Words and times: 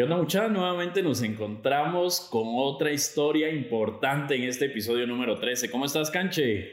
¿Qué 0.00 0.04
onda 0.04 0.16
muchachos? 0.16 0.52
Nuevamente 0.52 1.02
nos 1.02 1.20
encontramos 1.20 2.26
con 2.30 2.44
otra 2.54 2.90
historia 2.90 3.52
importante 3.52 4.34
en 4.34 4.44
este 4.44 4.64
episodio 4.64 5.06
número 5.06 5.38
13. 5.38 5.70
¿Cómo 5.70 5.84
estás, 5.84 6.10
Canche? 6.10 6.72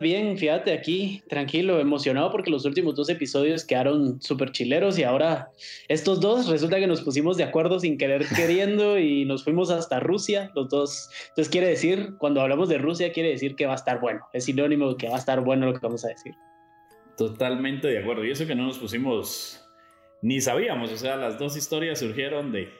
Bien, 0.00 0.36
fíjate 0.36 0.72
aquí, 0.72 1.22
tranquilo, 1.28 1.78
emocionado 1.78 2.32
porque 2.32 2.50
los 2.50 2.64
últimos 2.64 2.96
dos 2.96 3.08
episodios 3.08 3.64
quedaron 3.64 4.20
súper 4.20 4.50
chileros 4.50 4.98
y 4.98 5.04
ahora 5.04 5.52
estos 5.86 6.20
dos 6.20 6.48
resulta 6.48 6.80
que 6.80 6.88
nos 6.88 7.02
pusimos 7.02 7.36
de 7.36 7.44
acuerdo 7.44 7.78
sin 7.78 7.98
querer 7.98 8.26
queriendo 8.34 8.98
y 8.98 9.24
nos 9.24 9.44
fuimos 9.44 9.70
hasta 9.70 10.00
Rusia, 10.00 10.50
los 10.56 10.68
dos. 10.70 11.08
Entonces 11.28 11.52
quiere 11.52 11.68
decir, 11.68 12.14
cuando 12.18 12.40
hablamos 12.40 12.68
de 12.68 12.78
Rusia, 12.78 13.12
quiere 13.12 13.28
decir 13.28 13.54
que 13.54 13.66
va 13.66 13.74
a 13.74 13.76
estar 13.76 14.00
bueno. 14.00 14.22
Es 14.32 14.46
sinónimo 14.46 14.88
de 14.88 14.96
que 14.96 15.08
va 15.08 15.14
a 15.14 15.20
estar 15.20 15.40
bueno 15.40 15.66
lo 15.66 15.72
que 15.74 15.86
vamos 15.86 16.04
a 16.04 16.08
decir. 16.08 16.34
Totalmente 17.16 17.86
de 17.86 18.00
acuerdo. 18.00 18.24
Y 18.24 18.32
eso 18.32 18.44
que 18.44 18.56
no 18.56 18.64
nos 18.64 18.76
pusimos 18.76 19.63
ni 20.24 20.40
sabíamos, 20.40 20.90
o 20.90 20.96
sea, 20.96 21.16
las 21.16 21.38
dos 21.38 21.54
historias 21.54 21.98
surgieron 21.98 22.50
de, 22.50 22.72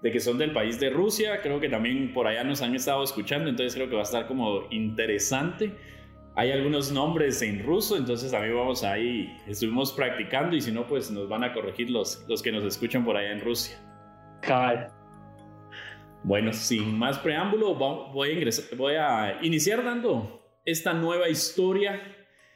de 0.00 0.10
que 0.10 0.20
son 0.20 0.38
del 0.38 0.54
país 0.54 0.80
de 0.80 0.88
Rusia, 0.88 1.42
creo 1.42 1.60
que 1.60 1.68
también 1.68 2.14
por 2.14 2.26
allá 2.26 2.44
nos 2.44 2.62
han 2.62 2.74
estado 2.74 3.04
escuchando, 3.04 3.50
entonces 3.50 3.74
creo 3.74 3.90
que 3.90 3.94
va 3.94 4.00
a 4.00 4.04
estar 4.04 4.26
como 4.26 4.62
interesante. 4.70 5.76
Hay 6.34 6.50
algunos 6.50 6.90
nombres 6.90 7.42
en 7.42 7.62
ruso, 7.62 7.98
entonces 7.98 8.32
también 8.32 8.56
vamos 8.56 8.84
ahí, 8.84 9.36
estuvimos 9.46 9.92
practicando 9.92 10.56
y 10.56 10.62
si 10.62 10.72
no, 10.72 10.86
pues 10.86 11.10
nos 11.10 11.28
van 11.28 11.44
a 11.44 11.52
corregir 11.52 11.90
los, 11.90 12.24
los 12.26 12.42
que 12.42 12.50
nos 12.50 12.64
escuchan 12.64 13.04
por 13.04 13.18
allá 13.18 13.32
en 13.32 13.42
Rusia. 13.42 13.76
Cabal. 14.40 14.88
Bueno, 16.24 16.54
sin 16.54 16.98
más 16.98 17.18
preámbulo, 17.18 17.74
voy 17.74 18.30
a, 18.30 18.32
ingresar, 18.32 18.78
voy 18.78 18.94
a 18.94 19.40
iniciar 19.42 19.84
dando 19.84 20.42
esta 20.64 20.94
nueva 20.94 21.28
historia 21.28 22.00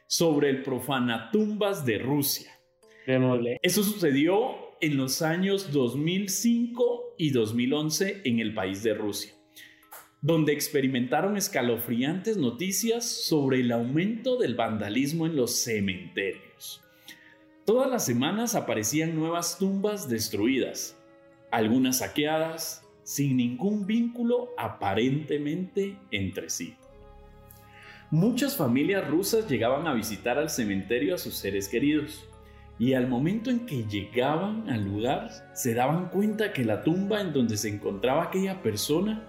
sobre 0.06 0.48
el 0.48 0.62
profanatumbas 0.62 1.84
de 1.84 1.98
Rusia. 1.98 2.55
Eso 3.62 3.84
sucedió 3.84 4.56
en 4.81 4.97
los 4.97 5.22
años 5.22 5.72
2005 5.72 7.14
y 7.17 7.31
2011 7.31 8.22
en 8.25 8.41
el 8.41 8.53
país 8.53 8.83
de 8.83 8.94
Rusia, 8.94 9.33
donde 10.20 10.53
experimentaron 10.53 11.36
escalofriantes 11.36 12.36
noticias 12.36 13.05
sobre 13.05 13.61
el 13.61 13.70
aumento 13.70 14.36
del 14.39 14.56
vandalismo 14.56 15.27
en 15.27 15.36
los 15.36 15.53
cementerios. 15.53 16.83
Todas 17.64 17.89
las 17.89 18.05
semanas 18.05 18.56
aparecían 18.56 19.14
nuevas 19.14 19.56
tumbas 19.56 20.09
destruidas, 20.09 21.00
algunas 21.53 21.98
saqueadas, 21.98 22.83
sin 23.05 23.36
ningún 23.36 23.86
vínculo 23.86 24.50
aparentemente 24.59 25.97
entre 26.11 26.50
sí. 26.50 26.75
Muchas 28.11 28.56
familias 28.56 29.06
rusas 29.09 29.48
llegaban 29.48 29.86
a 29.86 29.94
visitar 29.94 30.38
al 30.38 30.50
cementerio 30.50 31.14
a 31.14 31.19
sus 31.19 31.34
seres 31.34 31.69
queridos 31.69 32.28
y 32.78 32.92
al 32.92 33.08
momento 33.08 33.50
en 33.50 33.66
que 33.66 33.84
llegaban 33.84 34.69
al 34.69 34.84
lugar 34.84 35.30
se 35.55 35.74
daban 35.74 36.10
cuenta 36.10 36.52
que 36.52 36.64
la 36.64 36.82
tumba 36.82 37.20
en 37.20 37.32
donde 37.32 37.56
se 37.56 37.69
encontraba 37.69 38.24
aquella 38.24 38.62
persona 38.62 39.22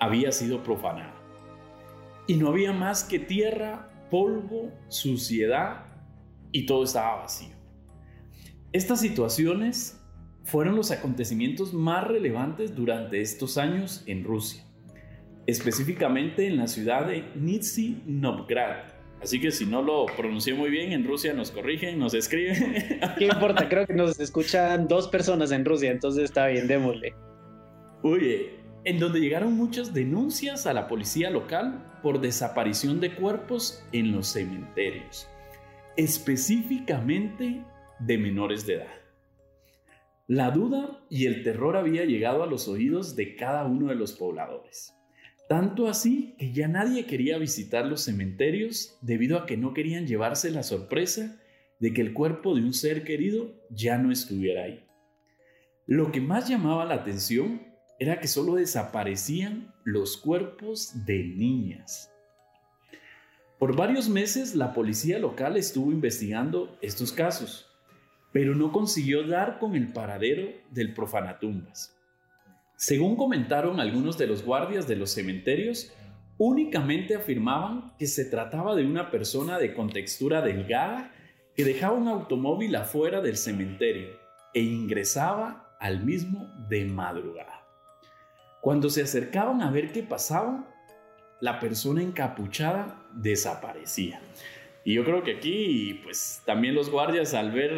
había 0.00 0.32
sido 0.32 0.62
profanada. 0.62 1.14
Y 2.26 2.34
no 2.34 2.48
había 2.48 2.72
más 2.72 3.04
que 3.04 3.18
tierra, 3.18 3.88
polvo, 4.10 4.72
suciedad 4.88 5.86
y 6.50 6.66
todo 6.66 6.84
estaba 6.84 7.22
vacío. 7.22 7.54
Estas 8.72 9.00
situaciones 9.00 10.00
fueron 10.44 10.74
los 10.76 10.90
acontecimientos 10.90 11.72
más 11.72 12.06
relevantes 12.06 12.74
durante 12.74 13.20
estos 13.20 13.58
años 13.58 14.02
en 14.06 14.24
Rusia, 14.24 14.64
específicamente 15.46 16.46
en 16.46 16.56
la 16.56 16.66
ciudad 16.66 17.06
de 17.06 17.24
Nizhny 17.36 18.02
Novgorod, 18.06 18.91
Así 19.22 19.40
que 19.40 19.52
si 19.52 19.66
no 19.66 19.82
lo 19.82 20.06
pronuncié 20.06 20.52
muy 20.54 20.68
bien, 20.68 20.92
en 20.92 21.06
Rusia 21.06 21.32
nos 21.32 21.52
corrigen, 21.52 21.98
nos 21.98 22.12
escriben. 22.12 22.74
¿Qué 23.18 23.26
importa? 23.26 23.68
Creo 23.68 23.86
que 23.86 23.94
nos 23.94 24.18
escuchan 24.18 24.88
dos 24.88 25.08
personas 25.08 25.52
en 25.52 25.64
Rusia, 25.64 25.92
entonces 25.92 26.24
está 26.24 26.48
bien, 26.48 26.66
démosle. 26.66 27.14
Oye, 28.02 28.58
en 28.84 28.98
donde 28.98 29.20
llegaron 29.20 29.52
muchas 29.52 29.94
denuncias 29.94 30.66
a 30.66 30.72
la 30.72 30.88
policía 30.88 31.30
local 31.30 32.00
por 32.02 32.20
desaparición 32.20 32.98
de 32.98 33.14
cuerpos 33.14 33.86
en 33.92 34.10
los 34.10 34.26
cementerios, 34.26 35.28
específicamente 35.96 37.64
de 38.00 38.18
menores 38.18 38.66
de 38.66 38.74
edad. 38.74 39.02
La 40.26 40.50
duda 40.50 41.04
y 41.08 41.26
el 41.26 41.44
terror 41.44 41.76
había 41.76 42.04
llegado 42.04 42.42
a 42.42 42.46
los 42.46 42.66
oídos 42.66 43.14
de 43.14 43.36
cada 43.36 43.64
uno 43.66 43.88
de 43.88 43.94
los 43.94 44.14
pobladores. 44.14 44.96
Tanto 45.52 45.86
así 45.86 46.34
que 46.38 46.50
ya 46.54 46.66
nadie 46.66 47.04
quería 47.04 47.36
visitar 47.36 47.84
los 47.84 48.00
cementerios 48.00 48.96
debido 49.02 49.36
a 49.36 49.44
que 49.44 49.58
no 49.58 49.74
querían 49.74 50.06
llevarse 50.06 50.50
la 50.50 50.62
sorpresa 50.62 51.38
de 51.78 51.92
que 51.92 52.00
el 52.00 52.14
cuerpo 52.14 52.54
de 52.54 52.62
un 52.62 52.72
ser 52.72 53.04
querido 53.04 53.52
ya 53.68 53.98
no 53.98 54.10
estuviera 54.10 54.64
ahí. 54.64 54.82
Lo 55.84 56.10
que 56.10 56.22
más 56.22 56.48
llamaba 56.48 56.86
la 56.86 56.94
atención 56.94 57.60
era 57.98 58.18
que 58.18 58.28
solo 58.28 58.54
desaparecían 58.54 59.74
los 59.84 60.16
cuerpos 60.16 61.04
de 61.04 61.22
niñas. 61.22 62.10
Por 63.58 63.76
varios 63.76 64.08
meses 64.08 64.54
la 64.54 64.72
policía 64.72 65.18
local 65.18 65.58
estuvo 65.58 65.92
investigando 65.92 66.78
estos 66.80 67.12
casos, 67.12 67.68
pero 68.32 68.54
no 68.54 68.72
consiguió 68.72 69.26
dar 69.26 69.58
con 69.58 69.74
el 69.74 69.92
paradero 69.92 70.48
del 70.70 70.94
profanatumbas. 70.94 71.94
Según 72.82 73.14
comentaron 73.14 73.78
algunos 73.78 74.18
de 74.18 74.26
los 74.26 74.44
guardias 74.44 74.88
de 74.88 74.96
los 74.96 75.12
cementerios, 75.12 75.92
únicamente 76.36 77.14
afirmaban 77.14 77.94
que 77.96 78.08
se 78.08 78.24
trataba 78.24 78.74
de 78.74 78.84
una 78.84 79.12
persona 79.12 79.60
de 79.60 79.72
contextura 79.72 80.42
delgada 80.42 81.14
que 81.54 81.64
dejaba 81.64 81.92
un 81.92 82.08
automóvil 82.08 82.74
afuera 82.74 83.20
del 83.20 83.36
cementerio 83.36 84.08
e 84.52 84.62
ingresaba 84.62 85.76
al 85.78 86.04
mismo 86.04 86.52
de 86.68 86.84
madrugada. 86.86 87.64
Cuando 88.60 88.90
se 88.90 89.02
acercaban 89.02 89.62
a 89.62 89.70
ver 89.70 89.92
qué 89.92 90.02
pasaba, 90.02 90.68
la 91.40 91.60
persona 91.60 92.02
encapuchada 92.02 93.06
desaparecía. 93.12 94.20
Y 94.84 94.94
yo 94.94 95.04
creo 95.04 95.22
que 95.22 95.36
aquí, 95.36 96.00
pues 96.02 96.42
también 96.44 96.74
los 96.74 96.90
guardias 96.90 97.32
al 97.32 97.52
ver 97.52 97.70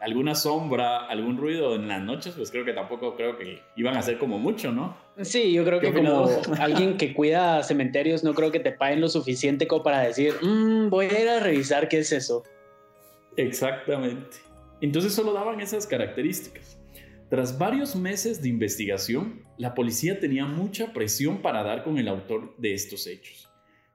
alguna 0.00 0.34
sombra, 0.34 1.06
algún 1.06 1.36
ruido 1.36 1.74
en 1.74 1.88
las 1.88 2.02
noches, 2.02 2.34
pues 2.36 2.50
creo 2.50 2.64
que 2.64 2.72
tampoco 2.72 3.16
creo 3.16 3.36
que 3.36 3.62
iban 3.76 3.96
a 3.96 4.02
ser 4.02 4.18
como 4.18 4.38
mucho, 4.38 4.70
¿no? 4.70 4.96
Sí, 5.22 5.52
yo 5.52 5.64
creo 5.64 5.80
que 5.80 5.92
como 5.92 6.28
alguien 6.58 6.96
que 6.96 7.12
cuida 7.12 7.62
cementerios, 7.62 8.22
no 8.22 8.34
creo 8.34 8.52
que 8.52 8.60
te 8.60 8.72
paguen 8.72 9.00
lo 9.00 9.08
suficiente 9.08 9.66
como 9.66 9.82
para 9.82 10.00
decir, 10.00 10.34
mm, 10.40 10.88
voy 10.88 11.06
a 11.06 11.20
ir 11.20 11.28
a 11.28 11.40
revisar 11.40 11.88
qué 11.88 11.98
es 11.98 12.12
eso. 12.12 12.44
Exactamente. 13.36 14.38
Entonces 14.80 15.12
solo 15.12 15.32
daban 15.32 15.60
esas 15.60 15.86
características. 15.86 16.78
Tras 17.28 17.58
varios 17.58 17.94
meses 17.94 18.40
de 18.40 18.48
investigación, 18.48 19.42
la 19.58 19.74
policía 19.74 20.18
tenía 20.18 20.46
mucha 20.46 20.92
presión 20.92 21.42
para 21.42 21.62
dar 21.62 21.84
con 21.84 21.98
el 21.98 22.08
autor 22.08 22.56
de 22.56 22.72
estos 22.72 23.06
hechos, 23.06 23.50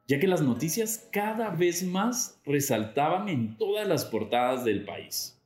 ya 0.07 0.19
que 0.19 0.27
las 0.27 0.41
noticias 0.41 1.09
cada 1.11 1.49
vez 1.49 1.83
más 1.83 2.39
resaltaban 2.45 3.29
en 3.29 3.57
todas 3.57 3.87
las 3.87 4.05
portadas 4.05 4.63
del 4.65 4.83
país 4.83 5.39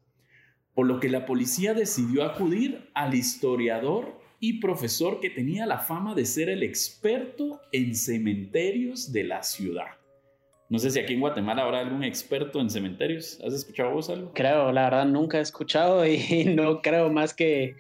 por 0.78 0.86
lo 0.86 1.00
que 1.00 1.10
la 1.10 1.26
policía 1.26 1.74
decidió 1.74 2.24
acudir 2.24 2.92
al 2.94 3.16
historiador 3.16 4.14
y 4.40 4.60
profesor 4.60 5.20
que 5.20 5.32
tenía 5.32 5.66
la 5.66 5.80
fama 5.80 6.14
de 6.14 6.24
ser 6.24 6.50
el 6.50 6.62
experto 6.62 7.62
en 7.72 7.96
cementerios 7.96 9.12
de 9.12 9.24
la 9.24 9.42
ciudad. 9.42 9.88
No 10.70 10.78
sé 10.78 10.92
si 10.92 11.00
aquí 11.00 11.16
en 11.16 11.22
Guatemala 11.22 11.64
habrá 11.64 11.80
algún 11.80 12.04
experto 12.04 12.62
en 12.62 12.70
cementerios. 12.70 13.42
¿Has 13.44 13.56
escuchado 13.56 13.90
vos 13.90 14.08
algo? 14.12 14.32
Creo, 14.36 14.72
la 14.72 14.84
verdad 14.84 15.08
nunca 15.08 15.40
he 15.40 15.42
escuchado 15.42 16.06
y 16.06 16.44
no 16.56 16.84
creo 16.84 17.12
más 17.12 17.34
que 17.34 17.76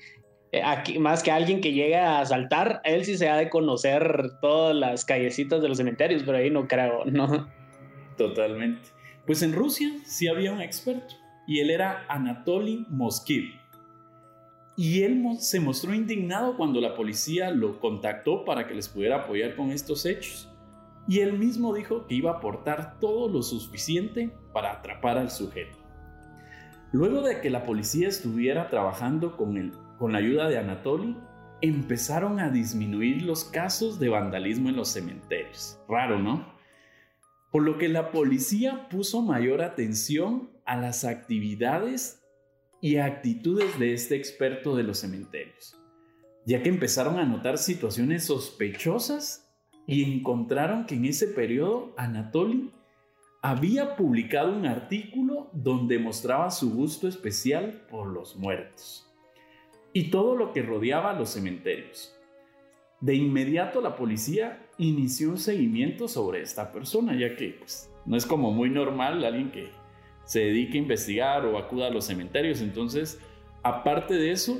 eh, 0.51 0.63
aquí, 0.65 0.97
más 0.97 1.21
que 1.21 1.29
alguien 1.29 1.61
que 1.61 1.73
llega 1.73 2.19
a 2.19 2.25
saltar, 2.25 2.81
él 2.83 3.05
sí 3.05 3.15
se 3.15 3.29
ha 3.29 3.37
de 3.37 3.51
conocer 3.51 4.31
todas 4.41 4.75
las 4.75 5.05
callecitas 5.05 5.61
de 5.61 5.69
los 5.69 5.77
cementerios, 5.77 6.23
pero 6.25 6.39
ahí 6.39 6.49
no 6.49 6.67
creo, 6.67 7.05
¿no? 7.05 7.47
Totalmente. 8.17 8.89
Pues 9.27 9.43
en 9.43 9.53
Rusia 9.53 9.91
sí 10.03 10.27
había 10.27 10.51
un 10.51 10.61
experto 10.61 11.13
y 11.47 11.61
él 11.61 11.71
era 11.71 12.05
Anatoly 12.09 12.85
Moskiv. 12.89 13.45
Y 14.75 15.01
él 15.01 15.23
se 15.39 15.59
mostró 15.59 15.93
indignado 15.93 16.55
cuando 16.55 16.79
la 16.81 16.93
policía 16.93 17.49
lo 17.49 17.79
contactó 17.79 18.45
para 18.45 18.67
que 18.67 18.75
les 18.75 18.89
pudiera 18.89 19.23
apoyar 19.23 19.55
con 19.55 19.71
estos 19.71 20.05
hechos. 20.05 20.53
Y 21.07 21.21
él 21.21 21.39
mismo 21.39 21.73
dijo 21.73 22.05
que 22.05 22.15
iba 22.15 22.31
a 22.31 22.35
aportar 22.35 22.99
todo 22.99 23.29
lo 23.29 23.41
suficiente 23.41 24.29
para 24.53 24.73
atrapar 24.73 25.17
al 25.17 25.31
sujeto. 25.31 25.77
Luego 26.91 27.21
de 27.21 27.41
que 27.41 27.49
la 27.49 27.63
policía 27.63 28.09
estuviera 28.09 28.69
trabajando 28.69 29.35
con, 29.35 29.71
con 29.97 30.11
la 30.11 30.19
ayuda 30.19 30.49
de 30.49 30.57
Anatoly, 30.57 31.17
empezaron 31.61 32.39
a 32.39 32.49
disminuir 32.49 33.23
los 33.23 33.45
casos 33.45 33.99
de 33.99 34.09
vandalismo 34.09 34.69
en 34.69 34.75
los 34.75 34.89
cementerios. 34.89 35.79
Raro, 35.87 36.19
¿no? 36.19 36.45
Por 37.51 37.63
lo 37.63 37.77
que 37.77 37.87
la 37.87 38.11
policía 38.11 38.87
puso 38.89 39.21
mayor 39.21 39.61
atención 39.61 40.51
a 40.67 40.77
las 40.77 41.05
actividades 41.05 42.21
y 42.81 42.97
actitudes 42.97 43.79
de 43.79 43.93
este 43.93 44.15
experto 44.15 44.75
de 44.75 44.83
los 44.83 44.99
cementerios, 44.99 45.75
ya 46.45 46.61
que 46.61 46.69
empezaron 46.69 47.17
a 47.17 47.25
notar 47.25 47.57
situaciones 47.57 48.25
sospechosas 48.25 49.49
y 49.87 50.03
encontraron 50.03 50.85
que 50.85 50.95
en 50.95 51.05
ese 51.05 51.27
periodo 51.27 51.93
Anatoly 51.97 52.71
había 53.41 53.95
publicado 53.95 54.51
un 54.51 54.65
artículo 54.65 55.49
donde 55.53 55.99
mostraba 55.99 56.51
su 56.51 56.73
gusto 56.73 57.07
especial 57.07 57.85
por 57.89 58.07
los 58.07 58.35
muertos. 58.35 59.03
y 59.93 60.11
todo 60.11 60.35
lo 60.35 60.53
que 60.53 60.61
rodeaba 60.61 61.13
los 61.13 61.29
cementerios. 61.29 62.15
De 63.01 63.15
inmediato 63.15 63.81
la 63.81 63.95
policía 63.95 64.67
inició 64.77 65.29
un 65.31 65.39
seguimiento 65.39 66.07
sobre 66.07 66.41
esta 66.41 66.71
persona, 66.71 67.17
ya 67.17 67.35
que 67.35 67.55
pues, 67.57 67.89
no 68.05 68.15
es 68.15 68.25
como 68.27 68.51
muy 68.51 68.69
normal 68.69 69.25
alguien 69.25 69.49
que 69.49 69.71
se 70.27 70.41
dedique 70.41 70.77
a 70.77 70.81
investigar 70.81 71.45
o 71.45 71.57
acuda 71.57 71.87
a 71.87 71.89
los 71.89 72.05
cementerios. 72.05 72.61
Entonces, 72.61 73.19
aparte 73.63 74.13
de 74.13 74.31
eso, 74.31 74.59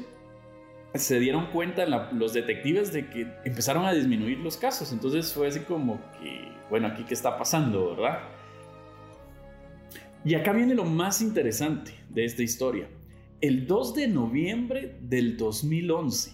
se 0.96 1.20
dieron 1.20 1.48
cuenta 1.48 1.86
los 1.86 2.34
detectives 2.34 2.92
de 2.94 3.10
que 3.10 3.28
empezaron 3.46 3.86
a 3.86 3.94
disminuir 3.94 4.40
los 4.40 4.58
casos. 4.58 4.92
Entonces 4.94 5.32
fue 5.34 5.48
así 5.48 5.60
como 5.60 6.00
que, 6.20 6.52
bueno, 6.70 6.88
aquí 6.88 7.04
qué 7.04 7.14
está 7.14 7.38
pasando, 7.38 7.96
¿verdad? 7.96 8.20
Y 10.24 10.36
acá 10.36 10.54
viene 10.54 10.74
lo 10.74 10.86
más 10.86 11.22
interesante 11.22 11.92
de 12.10 12.26
esta 12.26 12.44
historia. 12.44 12.88
El 13.42 13.68
2 13.68 13.94
de 13.94 14.08
noviembre 14.08 14.96
del 15.02 15.38
2011, 15.38 16.32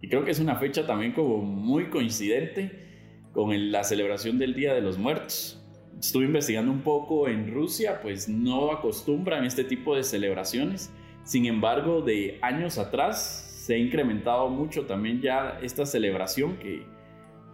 y 0.00 0.08
creo 0.08 0.24
que 0.24 0.30
es 0.30 0.38
una 0.38 0.56
fecha 0.56 0.86
también 0.86 1.12
como 1.12 1.38
muy 1.38 1.90
coincidente 1.90 2.86
con 3.32 3.72
la 3.72 3.82
celebración 3.82 4.38
del 4.38 4.54
Día 4.54 4.72
de 4.72 4.80
los 4.80 4.98
Muertos. 4.98 5.57
Estuve 5.98 6.26
investigando 6.26 6.70
un 6.70 6.82
poco 6.82 7.28
en 7.28 7.52
Rusia, 7.52 8.00
pues 8.00 8.28
no 8.28 8.70
acostumbran 8.70 9.44
este 9.44 9.64
tipo 9.64 9.96
de 9.96 10.04
celebraciones. 10.04 10.92
Sin 11.24 11.46
embargo, 11.46 12.02
de 12.02 12.38
años 12.40 12.78
atrás 12.78 13.48
se 13.66 13.74
ha 13.74 13.78
incrementado 13.78 14.48
mucho 14.48 14.86
también 14.86 15.20
ya 15.20 15.58
esta 15.60 15.84
celebración 15.84 16.56
que, 16.58 16.86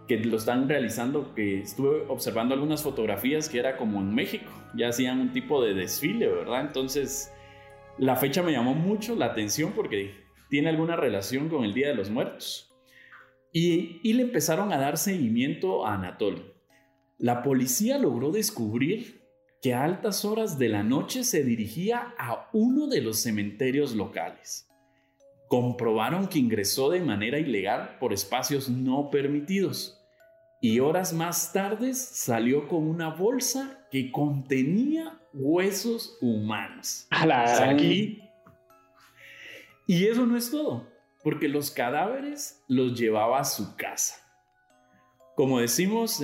que 0.06 0.18
lo 0.18 0.36
están 0.36 0.68
realizando, 0.68 1.34
que 1.34 1.60
estuve 1.60 2.04
observando 2.08 2.54
algunas 2.54 2.82
fotografías 2.82 3.48
que 3.48 3.58
era 3.58 3.76
como 3.76 4.00
en 4.00 4.14
México, 4.14 4.50
ya 4.76 4.88
hacían 4.88 5.20
un 5.20 5.32
tipo 5.32 5.64
de 5.64 5.74
desfile, 5.74 6.28
¿verdad? 6.28 6.60
Entonces, 6.60 7.32
la 7.98 8.14
fecha 8.14 8.42
me 8.42 8.52
llamó 8.52 8.74
mucho 8.74 9.16
la 9.16 9.26
atención 9.26 9.72
porque 9.72 10.14
tiene 10.50 10.68
alguna 10.68 10.96
relación 10.96 11.48
con 11.48 11.64
el 11.64 11.72
Día 11.72 11.88
de 11.88 11.94
los 11.94 12.10
Muertos. 12.10 12.70
Y, 13.52 14.00
y 14.02 14.12
le 14.12 14.24
empezaron 14.24 14.72
a 14.72 14.78
dar 14.78 14.98
seguimiento 14.98 15.86
a 15.86 15.94
Anatoly. 15.94 16.53
La 17.18 17.42
policía 17.42 17.98
logró 17.98 18.30
descubrir 18.30 19.22
que 19.62 19.74
a 19.74 19.84
altas 19.84 20.24
horas 20.24 20.58
de 20.58 20.68
la 20.68 20.82
noche 20.82 21.24
se 21.24 21.42
dirigía 21.42 22.14
a 22.18 22.50
uno 22.52 22.86
de 22.86 23.00
los 23.00 23.20
cementerios 23.20 23.94
locales 23.94 24.68
comprobaron 25.48 26.26
que 26.26 26.40
ingresó 26.40 26.90
de 26.90 27.00
manera 27.00 27.38
ilegal 27.38 27.96
por 28.00 28.12
espacios 28.12 28.68
no 28.68 29.08
permitidos 29.10 30.00
y 30.60 30.80
horas 30.80 31.12
más 31.12 31.52
tarde 31.52 31.94
salió 31.94 32.66
con 32.66 32.88
una 32.88 33.10
bolsa 33.10 33.86
que 33.90 34.10
contenía 34.10 35.20
huesos 35.32 36.16
humanos. 36.20 37.06
Aquí. 37.10 38.20
Y 39.86 40.06
eso 40.06 40.24
no 40.24 40.36
es 40.36 40.50
todo, 40.50 40.88
porque 41.22 41.48
los 41.48 41.70
cadáveres 41.70 42.64
los 42.66 42.98
llevaba 42.98 43.38
a 43.38 43.44
su 43.44 43.76
casa. 43.76 44.16
Como 45.36 45.60
decimos 45.60 46.20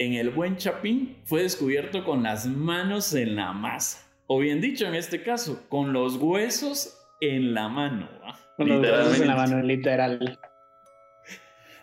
en, 0.00 0.14
el 0.14 0.30
buen 0.30 0.56
Chapín, 0.56 1.18
fue 1.24 1.42
descubierto 1.42 2.04
con 2.04 2.22
las 2.22 2.46
manos 2.46 3.14
en 3.14 3.36
la 3.36 3.52
masa. 3.52 4.10
O 4.26 4.38
bien 4.38 4.60
dicho, 4.60 4.86
en 4.86 4.94
este 4.94 5.22
caso, 5.22 5.66
con 5.68 5.92
los 5.92 6.16
huesos 6.16 6.98
en 7.20 7.52
la 7.52 7.68
mano. 7.68 8.08
Con 8.56 8.68
los 8.68 9.20
en 9.20 9.26
la 9.26 9.36
mano, 9.36 9.62
literal. 9.62 10.38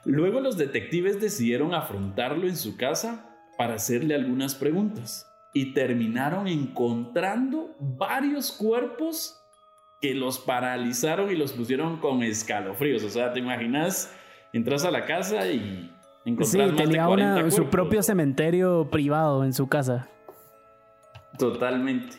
Luego 0.04 0.40
los 0.40 0.58
detectives 0.58 1.22
decidieron 1.22 1.74
afrontarlo 1.74 2.48
en 2.48 2.56
su 2.56 2.76
casa 2.76 3.30
para 3.58 3.76
hacerle 3.76 4.16
algunas 4.16 4.56
preguntas 4.56 5.30
y 5.54 5.74
terminaron 5.74 6.48
encontrando 6.48 7.76
varios 7.80 8.52
cuerpos 8.52 9.44
que 10.02 10.14
los 10.14 10.40
paralizaron 10.40 11.32
y 11.32 11.36
los 11.36 11.54
pusieron 11.54 12.00
con 12.00 12.24
escalofríos. 12.24 13.04
O 13.04 13.10
sea, 13.10 13.34
¿te 13.34 13.40
imaginas? 13.40 14.14
Entras 14.54 14.86
a 14.86 14.92
la 14.92 15.06
casa 15.06 15.52
y 15.52 15.92
sí, 16.44 16.60
tenía 16.76 17.52
su 17.52 17.70
propio 17.70 18.04
cementerio 18.04 18.90
privado 18.90 19.44
en 19.44 19.54
su 19.54 19.68
casa. 19.68 20.10
Totalmente. 21.38 22.18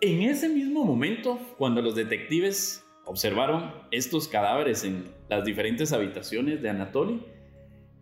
En 0.00 0.22
ese 0.22 0.48
mismo 0.48 0.84
momento, 0.84 1.38
cuando 1.58 1.82
los 1.82 1.94
detectives 1.94 2.84
observaron 3.04 3.72
estos 3.90 4.28
cadáveres 4.28 4.84
en 4.84 5.04
las 5.28 5.44
diferentes 5.44 5.92
habitaciones 5.92 6.62
de 6.62 6.70
Anatoly, 6.70 7.22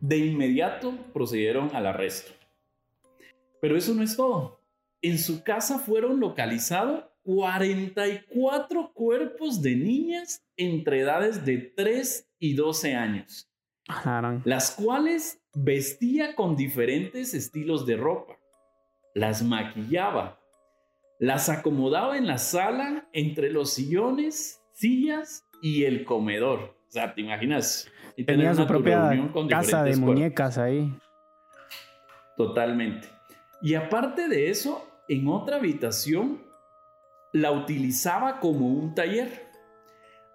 de 0.00 0.18
inmediato 0.18 0.94
procedieron 1.12 1.74
al 1.74 1.86
arresto. 1.86 2.32
Pero 3.60 3.76
eso 3.76 3.94
no 3.94 4.02
es 4.02 4.16
todo. 4.16 4.60
En 5.02 5.18
su 5.18 5.42
casa 5.42 5.78
fueron 5.78 6.20
localizados 6.20 7.04
44 7.24 8.92
cuerpos 8.94 9.60
de 9.60 9.76
niñas 9.76 10.44
entre 10.56 11.00
edades 11.00 11.44
de 11.44 11.58
3 11.58 12.30
y 12.38 12.54
12 12.54 12.94
años, 12.94 13.47
las 14.44 14.72
cuales 14.72 15.40
vestía 15.54 16.34
con 16.34 16.56
diferentes 16.56 17.34
estilos 17.34 17.86
de 17.86 17.96
ropa, 17.96 18.34
las 19.14 19.42
maquillaba, 19.42 20.38
las 21.18 21.48
acomodaba 21.48 22.16
en 22.16 22.26
la 22.26 22.38
sala 22.38 23.08
entre 23.12 23.50
los 23.50 23.72
sillones, 23.72 24.62
sillas 24.72 25.44
y 25.62 25.84
el 25.84 26.04
comedor. 26.04 26.76
O 26.88 26.90
sea, 26.90 27.14
¿te 27.14 27.22
imaginas? 27.22 27.90
Y 28.16 28.24
Tenía 28.24 28.54
su 28.54 28.66
propia 28.66 29.10
casa 29.48 29.82
de 29.82 29.96
muñecas 29.96 30.58
ahí. 30.58 30.92
Totalmente. 32.36 33.08
Y 33.60 33.74
aparte 33.74 34.28
de 34.28 34.50
eso, 34.50 34.86
en 35.08 35.26
otra 35.28 35.56
habitación 35.56 36.42
la 37.32 37.50
utilizaba 37.50 38.38
como 38.40 38.68
un 38.68 38.94
taller. 38.94 39.48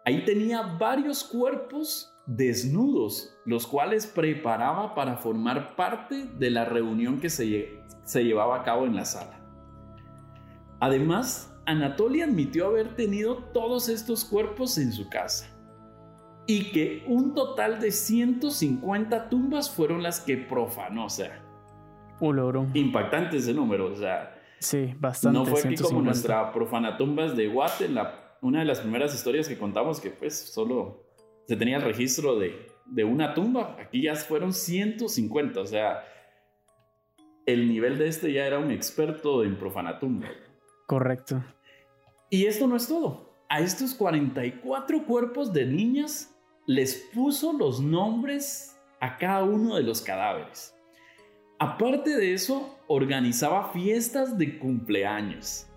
Ahí 0.05 0.25
tenía 0.25 0.61
varios 0.61 1.23
cuerpos 1.23 2.12
desnudos, 2.25 3.37
los 3.45 3.67
cuales 3.67 4.07
preparaba 4.07 4.95
para 4.95 5.17
formar 5.17 5.75
parte 5.75 6.25
de 6.25 6.49
la 6.49 6.65
reunión 6.65 7.19
que 7.19 7.29
se, 7.29 7.81
se 8.03 8.23
llevaba 8.23 8.57
a 8.57 8.63
cabo 8.63 8.85
en 8.85 8.95
la 8.95 9.05
sala. 9.05 9.39
Además, 10.79 11.53
Anatoly 11.65 12.21
admitió 12.21 12.67
haber 12.67 12.95
tenido 12.95 13.37
todos 13.53 13.89
estos 13.89 14.25
cuerpos 14.25 14.77
en 14.77 14.91
su 14.91 15.09
casa 15.09 15.49
y 16.45 16.71
que 16.71 17.05
un 17.07 17.33
total 17.33 17.79
de 17.79 17.91
150 17.91 19.29
tumbas 19.29 19.69
fueron 19.69 20.03
las 20.03 20.19
que 20.19 20.37
profanó, 20.37 21.05
o 21.05 21.09
sea. 21.09 21.41
Un 22.19 22.71
Impactante 22.73 23.37
ese 23.37 23.53
número, 23.53 23.91
o 23.91 23.95
sea. 23.95 24.35
Sí, 24.59 24.93
bastante. 24.97 25.39
No 25.39 25.45
fue 25.45 25.59
aquí 25.59 25.75
como 25.75 26.01
nuestra 26.01 26.51
profanatumbas 26.51 27.35
de 27.35 27.47
Guate, 27.47 27.89
la, 27.89 28.37
una 28.41 28.59
de 28.59 28.65
las 28.65 28.79
primeras 28.81 29.13
historias 29.13 29.47
que 29.47 29.57
contamos 29.57 29.99
que 29.99 30.09
pues 30.09 30.37
solo 30.37 31.02
se 31.47 31.55
tenía 31.55 31.77
el 31.77 31.83
registro 31.83 32.37
de, 32.37 32.67
de 32.85 33.03
una 33.03 33.33
tumba. 33.33 33.77
Aquí 33.79 34.03
ya 34.03 34.15
fueron 34.15 34.53
150, 34.53 35.59
o 35.59 35.65
sea, 35.65 36.03
el 37.45 37.67
nivel 37.67 37.97
de 37.97 38.07
este 38.07 38.31
ya 38.31 38.45
era 38.45 38.59
un 38.59 38.71
experto 38.71 39.43
en 39.43 39.57
profanatumbas. 39.57 40.31
Correcto. 40.87 41.43
Y 42.29 42.45
esto 42.45 42.67
no 42.67 42.75
es 42.75 42.87
todo. 42.87 43.33
A 43.49 43.59
estos 43.59 43.93
44 43.93 45.05
cuerpos 45.05 45.53
de 45.53 45.65
niñas 45.65 46.35
les 46.65 46.95
puso 47.13 47.53
los 47.53 47.81
nombres 47.81 48.79
a 48.99 49.17
cada 49.17 49.43
uno 49.43 49.75
de 49.75 49.83
los 49.83 50.01
cadáveres. 50.01 50.73
Aparte 51.59 52.15
de 52.15 52.33
eso, 52.33 52.77
organizaba 52.87 53.71
fiestas 53.71 54.37
de 54.37 54.57
cumpleaños. 54.57 55.67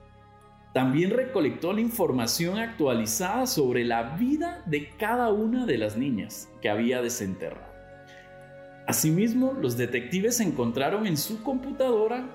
También 0.77 1.09
recolectó 1.09 1.73
la 1.73 1.81
información 1.81 2.59
actualizada 2.59 3.47
sobre 3.47 3.83
la 3.83 4.15
vida 4.19 4.63
de 4.67 4.91
cada 4.99 5.33
una 5.33 5.65
de 5.65 5.79
las 5.79 5.97
niñas 5.97 6.51
que 6.61 6.69
había 6.69 7.01
desenterrado. 7.01 7.73
Asimismo, 8.87 9.55
los 9.59 9.79
detectives 9.79 10.39
encontraron 10.39 11.07
en 11.07 11.17
su 11.17 11.43
computadora 11.43 12.27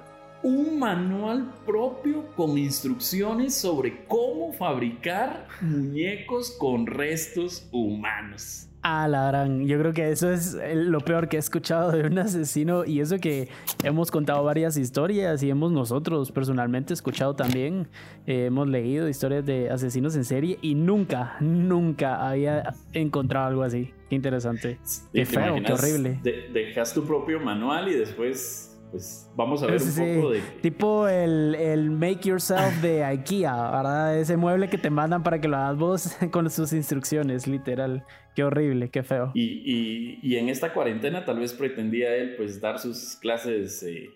un 0.42 0.80
manual 0.80 1.54
propio 1.68 2.36
con 2.36 2.58
instrucciones 2.58 3.54
sobre 3.54 4.06
cómo 4.06 4.52
fabricar 4.54 5.48
muñecos 5.62 6.50
con 6.58 6.88
restos 6.88 7.70
humanos. 7.72 8.71
Ah, 8.84 9.08
la 9.08 9.28
gran. 9.28 9.68
Yo 9.68 9.78
creo 9.78 9.94
que 9.94 10.10
eso 10.10 10.32
es 10.32 10.58
lo 10.74 11.02
peor 11.02 11.30
que 11.30 11.38
he 11.38 11.40
escuchado 11.40 11.92
de 11.92 12.08
un 12.08 12.18
asesino 12.18 12.84
y 12.84 13.00
eso 13.00 13.20
que 13.20 13.48
hemos 13.84 14.10
contado 14.10 14.44
varias 14.44 14.76
historias 14.76 15.44
y 15.44 15.52
hemos 15.52 15.72
nosotros 15.72 16.32
personalmente 16.32 16.94
escuchado 16.94 17.36
también, 17.36 17.88
eh, 18.26 18.46
hemos 18.46 18.68
leído 18.68 19.08
historias 19.08 19.46
de 19.46 19.70
asesinos 19.70 20.16
en 20.16 20.26
serie 20.26 20.58
y 20.62 20.74
nunca, 20.74 21.38
nunca 21.40 22.28
había 22.28 22.74
encontrado 22.94 23.48
algo 23.48 23.64
así. 23.64 23.94
Qué 24.10 24.16
interesante. 24.16 24.80
Qué 25.14 25.26
feo, 25.26 25.56
qué 25.64 25.74
horrible. 25.74 26.20
dejas 26.24 26.94
tu 26.94 27.06
propio 27.06 27.40
manual 27.40 27.88
y 27.88 27.94
después 27.94 28.71
pues 28.92 29.32
vamos 29.36 29.64
a 29.64 29.68
ver 29.68 29.82
un 29.82 30.16
poco 30.16 30.32
de... 30.32 30.42
Tipo 30.62 31.08
el, 31.08 31.56
el, 31.56 31.90
make 31.90 32.28
yourself 32.28 32.82
de 32.82 33.06
IKEA, 33.06 33.72
¿verdad? 33.72 34.20
Ese 34.20 34.36
mueble 34.36 34.70
que 34.70 34.78
te 34.78 34.90
mandan 34.90 35.24
para 35.24 35.40
que 35.40 35.48
lo 35.48 35.56
hagas 35.56 35.78
vos 35.78 36.18
con 36.32 36.50
sus 36.50 36.74
instrucciones, 36.74 37.48
literal. 37.48 38.06
Qué 38.36 38.44
horrible, 38.44 38.90
qué 38.90 39.04
feo. 39.04 39.32
Y, 39.34 40.20
y, 40.22 40.36
en 40.36 40.50
esta 40.50 40.74
cuarentena 40.74 41.24
tal 41.26 41.40
vez 41.40 41.54
pretendía 41.54 42.14
él 42.16 42.36
pues 42.36 42.60
dar 42.60 42.80
sus 42.80 43.16
clases 43.16 43.82
eh, 43.84 44.10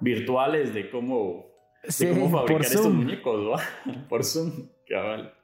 virtuales 0.00 0.72
de 0.72 0.90
cómo, 0.90 1.46
cómo 1.98 2.30
fabricar 2.30 2.62
estos 2.62 2.92
muñecos, 2.92 3.40
¿no? 3.84 4.02
por 4.08 4.24
Zoom, 4.24 4.68
cabal. 4.88 5.34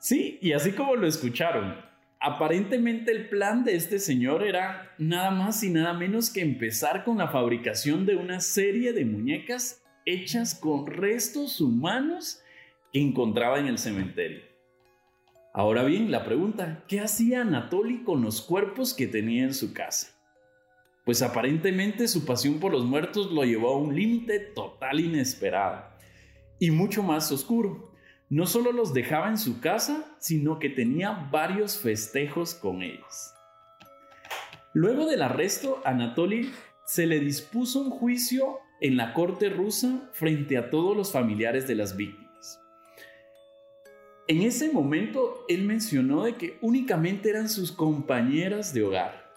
Sí, 0.00 0.38
y 0.42 0.52
así 0.52 0.72
como 0.72 0.96
lo 0.96 1.06
escucharon, 1.06 1.76
aparentemente 2.20 3.10
el 3.10 3.28
plan 3.30 3.64
de 3.64 3.74
este 3.74 3.98
señor 3.98 4.44
era 4.44 4.94
nada 4.98 5.30
más 5.30 5.64
y 5.64 5.70
nada 5.70 5.94
menos 5.94 6.30
que 6.30 6.42
empezar 6.42 7.02
con 7.02 7.18
la 7.18 7.28
fabricación 7.28 8.04
de 8.04 8.16
una 8.16 8.40
serie 8.40 8.92
de 8.92 9.06
muñecas 9.06 9.82
hechas 10.04 10.54
con 10.54 10.86
restos 10.86 11.60
humanos 11.60 12.42
que 12.92 13.00
encontraba 13.00 13.58
en 13.58 13.66
el 13.66 13.78
cementerio. 13.78 14.42
Ahora 15.54 15.82
bien, 15.82 16.10
la 16.10 16.24
pregunta, 16.24 16.84
¿qué 16.86 17.00
hacía 17.00 17.40
Anatoly 17.40 18.04
con 18.04 18.22
los 18.22 18.42
cuerpos 18.42 18.94
que 18.94 19.06
tenía 19.06 19.44
en 19.44 19.54
su 19.54 19.72
casa? 19.72 20.08
Pues 21.04 21.22
aparentemente 21.22 22.06
su 22.06 22.24
pasión 22.24 22.60
por 22.60 22.70
los 22.70 22.84
muertos 22.84 23.32
lo 23.32 23.44
llevó 23.44 23.74
a 23.74 23.78
un 23.78 23.96
límite 23.96 24.38
total 24.38 25.00
inesperado 25.00 25.84
y 26.58 26.70
mucho 26.70 27.02
más 27.02 27.32
oscuro. 27.32 27.89
No 28.30 28.46
solo 28.46 28.70
los 28.70 28.94
dejaba 28.94 29.28
en 29.28 29.38
su 29.38 29.60
casa, 29.60 30.04
sino 30.18 30.60
que 30.60 30.70
tenía 30.70 31.28
varios 31.32 31.78
festejos 31.78 32.54
con 32.54 32.80
ellos. 32.80 33.34
Luego 34.72 35.06
del 35.06 35.22
arresto, 35.22 35.82
Anatoly 35.84 36.52
se 36.86 37.06
le 37.06 37.18
dispuso 37.18 37.80
un 37.80 37.90
juicio 37.90 38.58
en 38.80 38.96
la 38.96 39.14
corte 39.14 39.48
rusa 39.48 40.08
frente 40.12 40.56
a 40.56 40.70
todos 40.70 40.96
los 40.96 41.10
familiares 41.10 41.66
de 41.66 41.74
las 41.74 41.96
víctimas. 41.96 42.60
En 44.28 44.42
ese 44.42 44.72
momento, 44.72 45.44
él 45.48 45.64
mencionó 45.64 46.22
de 46.22 46.36
que 46.36 46.56
únicamente 46.60 47.30
eran 47.30 47.48
sus 47.48 47.72
compañeras 47.72 48.72
de 48.72 48.84
hogar. 48.84 49.28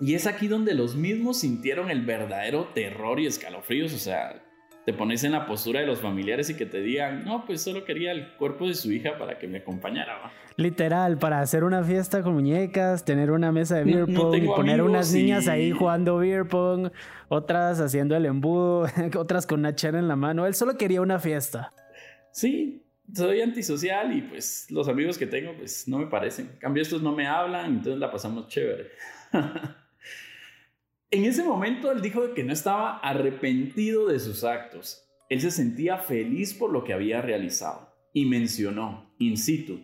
Y 0.00 0.14
es 0.14 0.26
aquí 0.26 0.48
donde 0.48 0.72
los 0.72 0.96
mismos 0.96 1.40
sintieron 1.40 1.90
el 1.90 2.00
verdadero 2.06 2.68
terror 2.72 3.20
y 3.20 3.26
escalofríos. 3.26 3.92
O 3.92 3.98
sea, 3.98 4.42
te 4.86 4.92
pones 4.92 5.24
en 5.24 5.32
la 5.32 5.46
postura 5.46 5.80
de 5.80 5.86
los 5.86 5.98
familiares 5.98 6.48
y 6.48 6.54
que 6.54 6.64
te 6.64 6.80
digan, 6.80 7.24
no, 7.24 7.44
pues 7.44 7.60
solo 7.60 7.84
quería 7.84 8.12
el 8.12 8.34
cuerpo 8.34 8.68
de 8.68 8.74
su 8.74 8.92
hija 8.92 9.18
para 9.18 9.36
que 9.36 9.48
me 9.48 9.58
acompañara. 9.58 10.30
Literal, 10.56 11.18
para 11.18 11.40
hacer 11.40 11.64
una 11.64 11.82
fiesta 11.82 12.22
con 12.22 12.34
muñecas, 12.34 13.04
tener 13.04 13.32
una 13.32 13.50
mesa 13.50 13.74
de 13.78 13.84
beer 13.84 14.06
pong 14.14 14.36
y 14.36 14.46
poner 14.46 14.82
unas 14.82 15.12
niñas 15.12 15.48
ahí 15.48 15.72
jugando 15.72 16.18
beer 16.18 16.46
pong, 16.46 16.90
otras 17.26 17.80
haciendo 17.80 18.14
el 18.14 18.26
embudo, 18.26 18.86
otras 19.18 19.44
con 19.44 19.58
una 19.58 19.74
chela 19.74 19.98
en 19.98 20.06
la 20.06 20.14
mano. 20.14 20.46
Él 20.46 20.54
solo 20.54 20.78
quería 20.78 21.00
una 21.00 21.18
fiesta. 21.18 21.72
Sí, 22.30 22.84
soy 23.12 23.40
antisocial 23.40 24.16
y 24.16 24.22
pues 24.22 24.70
los 24.70 24.86
amigos 24.86 25.18
que 25.18 25.26
tengo 25.26 25.52
pues 25.58 25.88
no 25.88 25.98
me 25.98 26.06
parecen. 26.06 26.46
En 26.52 26.58
cambio 26.58 26.84
estos 26.84 27.02
no 27.02 27.10
me 27.10 27.26
hablan, 27.26 27.72
entonces 27.72 27.98
la 27.98 28.12
pasamos 28.12 28.46
chévere. 28.46 28.92
en 31.10 31.24
ese 31.24 31.44
momento 31.44 31.92
él 31.92 32.02
dijo 32.02 32.34
que 32.34 32.44
no 32.44 32.52
estaba 32.52 32.98
arrepentido 32.98 34.06
de 34.06 34.18
sus 34.18 34.44
actos. 34.44 35.04
Él 35.28 35.40
se 35.40 35.50
sentía 35.50 35.98
feliz 35.98 36.54
por 36.54 36.72
lo 36.72 36.84
que 36.84 36.92
había 36.92 37.22
realizado 37.22 37.92
y 38.12 38.26
mencionó, 38.26 39.14
in 39.18 39.36
situ, 39.36 39.80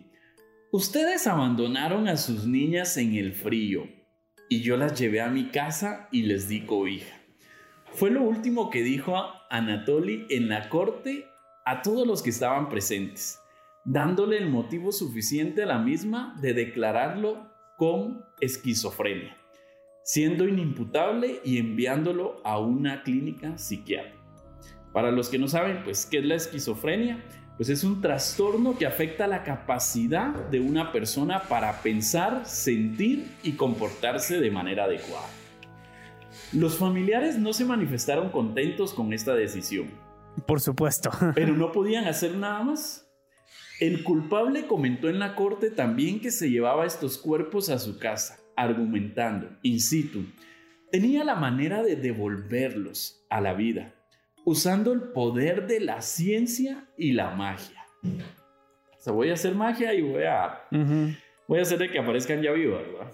ustedes 0.71 1.27
abandonaron 1.27 2.07
a 2.07 2.17
sus 2.17 2.45
niñas 2.45 2.97
en 2.97 3.15
el 3.15 3.33
frío 3.33 3.87
y 4.49 4.61
yo 4.61 4.77
las 4.77 4.99
llevé 4.99 5.21
a 5.21 5.29
mi 5.29 5.45
casa 5.49 6.07
y 6.11 6.23
les 6.23 6.47
di 6.47 6.61
cobija. 6.61 7.15
Fue 7.93 8.09
lo 8.09 8.23
último 8.23 8.69
que 8.69 8.81
dijo 8.81 9.15
Anatoly 9.49 10.25
en 10.29 10.49
la 10.49 10.69
corte 10.69 11.25
a 11.65 11.81
todos 11.81 12.07
los 12.07 12.21
que 12.21 12.31
estaban 12.31 12.69
presentes, 12.69 13.39
dándole 13.85 14.37
el 14.37 14.49
motivo 14.49 14.91
suficiente 14.91 15.63
a 15.63 15.67
la 15.67 15.77
misma 15.77 16.35
de 16.41 16.53
declararlo 16.53 17.51
con 17.77 18.25
esquizofrenia, 18.41 19.37
siendo 20.03 20.47
inimputable 20.47 21.39
y 21.43 21.57
enviándolo 21.57 22.41
a 22.43 22.59
una 22.59 23.03
clínica 23.03 23.57
psiquiátrica. 23.57 24.17
Para 24.91 25.11
los 25.11 25.29
que 25.29 25.39
no 25.39 25.47
saben, 25.47 25.83
pues, 25.83 26.05
¿qué 26.05 26.19
es 26.19 26.25
la 26.25 26.35
esquizofrenia? 26.35 27.23
Pues 27.57 27.69
es 27.69 27.83
un 27.83 28.01
trastorno 28.01 28.77
que 28.77 28.85
afecta 28.85 29.27
la 29.27 29.43
capacidad 29.43 30.33
de 30.49 30.59
una 30.59 30.91
persona 30.91 31.43
para 31.43 31.81
pensar, 31.81 32.45
sentir 32.45 33.27
y 33.43 33.53
comportarse 33.53 34.39
de 34.39 34.51
manera 34.51 34.85
adecuada. 34.85 35.27
Los 36.51 36.77
familiares 36.77 37.37
no 37.37 37.53
se 37.53 37.65
manifestaron 37.65 38.29
contentos 38.29 38.93
con 38.93 39.13
esta 39.13 39.33
decisión, 39.33 39.89
por 40.45 40.59
supuesto. 40.61 41.09
Pero 41.35 41.55
no 41.55 41.71
podían 41.71 42.05
hacer 42.05 42.35
nada 42.35 42.63
más. 42.63 43.07
El 43.79 44.03
culpable 44.03 44.67
comentó 44.67 45.09
en 45.09 45.19
la 45.19 45.35
corte 45.35 45.69
también 45.69 46.21
que 46.21 46.31
se 46.31 46.49
llevaba 46.49 46.85
estos 46.85 47.17
cuerpos 47.17 47.69
a 47.69 47.79
su 47.79 47.97
casa, 47.97 48.39
argumentando, 48.55 49.49
in 49.61 49.79
situ, 49.79 50.25
tenía 50.91 51.23
la 51.23 51.35
manera 51.35 51.81
de 51.81 51.95
devolverlos 51.95 53.25
a 53.29 53.41
la 53.41 53.53
vida, 53.53 53.93
usando 54.45 54.93
el 54.93 55.01
poder 55.11 55.67
de 55.67 55.79
la 55.79 56.01
ciencia 56.01 56.87
y 56.97 57.13
la 57.13 57.31
magia. 57.31 57.85
O 58.03 58.99
sea, 58.99 59.13
voy 59.13 59.29
a 59.29 59.33
hacer 59.33 59.55
magia 59.55 59.93
y 59.93 60.01
voy 60.01 60.23
a, 60.23 60.61
voy 61.47 61.59
a 61.59 61.61
hacer 61.61 61.79
de 61.79 61.89
que 61.89 61.99
aparezcan 61.99 62.41
ya 62.41 62.51
vivos, 62.51 62.81
¿verdad? 62.81 63.11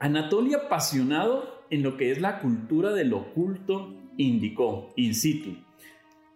Anatolia, 0.00 0.58
apasionado 0.66 1.64
en 1.70 1.82
lo 1.82 1.96
que 1.96 2.10
es 2.10 2.20
la 2.20 2.38
cultura 2.38 2.92
del 2.92 3.12
oculto, 3.12 3.94
indicó, 4.16 4.92
in 4.96 5.14
situ, 5.14 5.56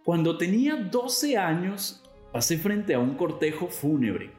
cuando 0.05 0.37
tenía 0.39 0.77
12 0.77 1.37
años, 1.37 2.03
pasé 2.33 2.59
frente 2.59 2.95
a 2.95 2.99
un 2.99 3.15
cortejo 3.15 3.69
fúnebre, 3.69 4.31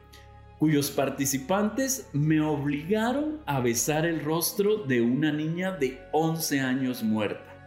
cuyos 0.62 0.92
participantes 0.92 2.08
me 2.12 2.40
obligaron 2.40 3.40
a 3.46 3.58
besar 3.58 4.06
el 4.06 4.22
rostro 4.22 4.76
de 4.76 5.00
una 5.00 5.32
niña 5.32 5.72
de 5.72 5.98
11 6.12 6.60
años 6.60 7.02
muerta. 7.02 7.66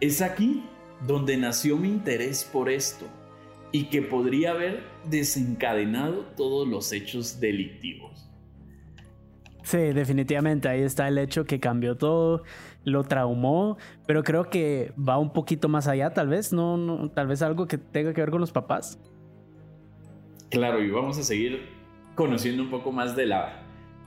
Es 0.00 0.22
aquí 0.22 0.64
donde 1.06 1.36
nació 1.36 1.76
mi 1.76 1.88
interés 1.88 2.42
por 2.50 2.70
esto 2.70 3.04
y 3.70 3.90
que 3.90 4.00
podría 4.00 4.52
haber 4.52 4.82
desencadenado 5.10 6.24
todos 6.38 6.66
los 6.66 6.90
hechos 6.90 7.38
delictivos. 7.38 8.30
Sí, 9.62 9.92
definitivamente 9.92 10.70
ahí 10.70 10.80
está 10.80 11.06
el 11.06 11.18
hecho 11.18 11.44
que 11.44 11.60
cambió 11.60 11.98
todo 11.98 12.44
lo 12.82 13.04
traumó, 13.04 13.76
pero 14.06 14.22
creo 14.22 14.48
que 14.48 14.94
va 14.98 15.18
un 15.18 15.34
poquito 15.34 15.68
más 15.68 15.86
allá, 15.86 16.14
tal 16.14 16.28
vez, 16.28 16.50
no, 16.50 16.78
no, 16.78 17.10
tal 17.10 17.26
vez 17.26 17.42
algo 17.42 17.66
que 17.66 17.76
tenga 17.76 18.14
que 18.14 18.22
ver 18.22 18.30
con 18.30 18.40
los 18.40 18.52
papás. 18.52 18.98
Claro, 20.48 20.82
y 20.82 20.90
vamos 20.90 21.18
a 21.18 21.22
seguir 21.22 21.79
conociendo 22.14 22.62
un 22.62 22.70
poco 22.70 22.92
más 22.92 23.16
de 23.16 23.26
la, 23.26 23.62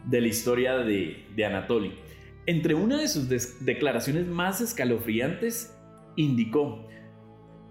de 0.05 0.21
la 0.21 0.27
historia 0.27 0.77
de, 0.77 1.25
de 1.35 1.45
Anatoly. 1.45 1.93
Entre 2.45 2.75
una 2.75 2.97
de 2.97 3.07
sus 3.07 3.29
declaraciones 3.65 4.27
más 4.27 4.59
escalofriantes, 4.61 5.77
indicó 6.15 6.87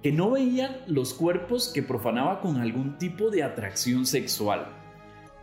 que 0.03 0.13
no 0.13 0.31
veían 0.31 0.79
los 0.87 1.15
cuerpos 1.15 1.71
que 1.73 1.83
profanaba 1.83 2.41
con 2.41 2.57
algún 2.57 2.99
tipo 2.99 3.31
de 3.31 3.43
atracción 3.43 4.07
sexual, 4.07 4.67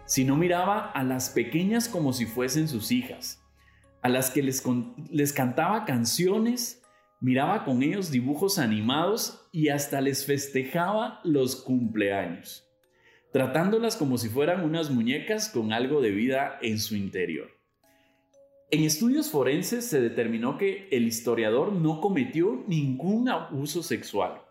sino 0.06 0.36
miraba 0.36 0.92
a 0.92 1.04
las 1.04 1.30
pequeñas 1.30 1.88
como 1.88 2.12
si 2.12 2.26
fuesen 2.26 2.68
sus 2.68 2.92
hijas 2.92 3.40
a 4.02 4.10
las 4.10 4.30
que 4.30 4.42
les, 4.42 4.64
les 5.10 5.34
cantaba 5.34 5.86
canciones, 5.86 6.82
miraba 7.20 7.66
con 7.66 7.84
ellos 7.84 8.12
dibujos 8.12 8.60
animados 8.60 9.48
y 9.52 9.70
hasta 9.70 10.02
les 10.02 10.26
festejaba 10.26 11.20
los 11.24 11.58
cumpleaños, 11.58 12.69
tratándolas 13.32 13.96
como 13.96 14.18
si 14.18 14.30
fueran 14.30 14.64
unas 14.64 14.90
muñecas 14.90 15.50
con 15.50 15.74
algo 15.74 16.02
de 16.02 16.12
vida 16.12 16.58
en 16.62 16.80
su 16.80 16.96
interior. 16.96 17.50
En 18.72 18.84
estudios 18.84 19.30
forenses 19.30 19.86
se 19.86 20.00
determinó 20.00 20.58
que 20.58 20.88
el 20.92 21.08
historiador 21.08 21.74
no 21.74 22.02
cometió 22.02 22.64
ningún 22.68 23.30
abuso 23.30 23.84
sexual 23.84 24.42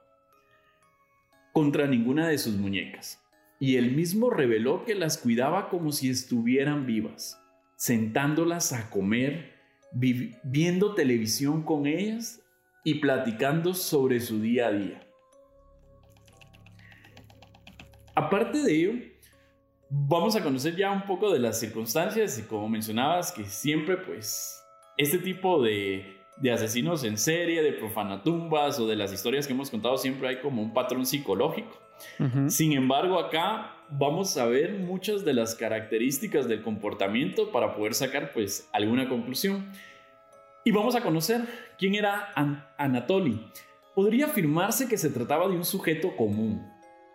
contra 1.53 1.87
ninguna 1.87 2.29
de 2.29 2.39
sus 2.39 2.57
muñecas, 2.57 3.21
y 3.59 3.77
él 3.77 3.93
mismo 3.93 4.31
reveló 4.31 4.85
que 4.85 4.95
las 4.95 5.19
cuidaba 5.19 5.69
como 5.69 5.93
si 5.93 6.09
estuvieran 6.09 6.87
vivas 6.87 7.41
sentándolas 7.79 8.73
a 8.73 8.91
comer, 8.91 9.55
viendo 9.93 10.95
televisión 10.95 11.63
con 11.63 11.87
ellas 11.87 12.43
y 12.85 12.97
platicando 12.97 13.73
sobre 13.73 14.19
su 14.21 14.41
día 14.41 14.67
a 14.67 14.73
día. 14.73 15.08
Aparte 18.19 18.59
de 18.65 18.75
ello, 18.75 18.93
vamos 19.89 20.35
a 20.35 20.43
conocer 20.43 20.75
ya 20.75 20.91
un 20.91 21.03
poco 21.03 21.33
de 21.33 21.39
las 21.39 21.61
circunstancias 21.61 22.37
y 22.37 22.43
como 22.43 22.69
mencionabas 22.69 23.31
que 23.31 23.45
siempre 23.45 23.97
pues 23.97 24.61
este 24.97 25.19
tipo 25.19 25.63
de, 25.63 26.17
de 26.39 26.51
asesinos 26.51 27.05
en 27.05 27.17
serie, 27.17 27.63
de 27.63 27.73
profanatumbas 27.75 28.81
o 28.81 28.89
de 28.89 28.97
las 28.97 29.13
historias 29.13 29.47
que 29.47 29.53
hemos 29.53 29.71
contado 29.71 29.97
siempre 29.99 30.27
hay 30.27 30.41
como 30.41 30.63
un 30.63 30.75
patrón 30.75 31.07
psicológico. 31.07 31.79
Sin 32.49 32.73
embargo, 32.73 33.21
acá 33.21 33.77
vamos 33.89 34.37
a 34.37 34.47
ver 34.47 34.73
muchas 34.73 35.25
de 35.25 35.35
las 35.35 35.55
características 35.55 36.49
del 36.49 36.63
comportamiento 36.63 37.53
para 37.53 37.77
poder 37.77 37.95
sacar 37.95 38.33
pues 38.33 38.69
alguna 38.73 39.09
conclusión. 39.09 39.71
Y 40.65 40.73
vamos 40.73 40.97
a 40.97 41.03
conocer 41.03 41.43
quién 41.79 41.95
era 41.95 42.33
Anatoly. 42.79 43.47
Podría 43.95 44.27
afirmarse 44.27 44.89
que 44.89 44.99
se 44.99 45.09
trataba 45.09 45.47
de 45.47 45.55
un 45.55 45.65
sujeto 45.65 46.17
común, 46.17 46.67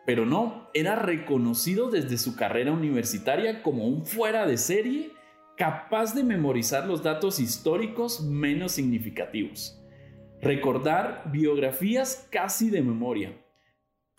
pero 0.05 0.25
no, 0.25 0.69
era 0.73 0.95
reconocido 0.95 1.89
desde 1.89 2.17
su 2.17 2.35
carrera 2.35 2.71
universitaria 2.71 3.63
como 3.63 3.87
un 3.87 4.05
fuera 4.05 4.45
de 4.45 4.57
serie 4.57 5.13
capaz 5.57 6.13
de 6.13 6.23
memorizar 6.23 6.87
los 6.87 7.03
datos 7.03 7.39
históricos 7.39 8.21
menos 8.21 8.73
significativos, 8.73 9.79
recordar 10.41 11.31
biografías 11.31 12.27
casi 12.31 12.69
de 12.69 12.81
memoria, 12.81 13.39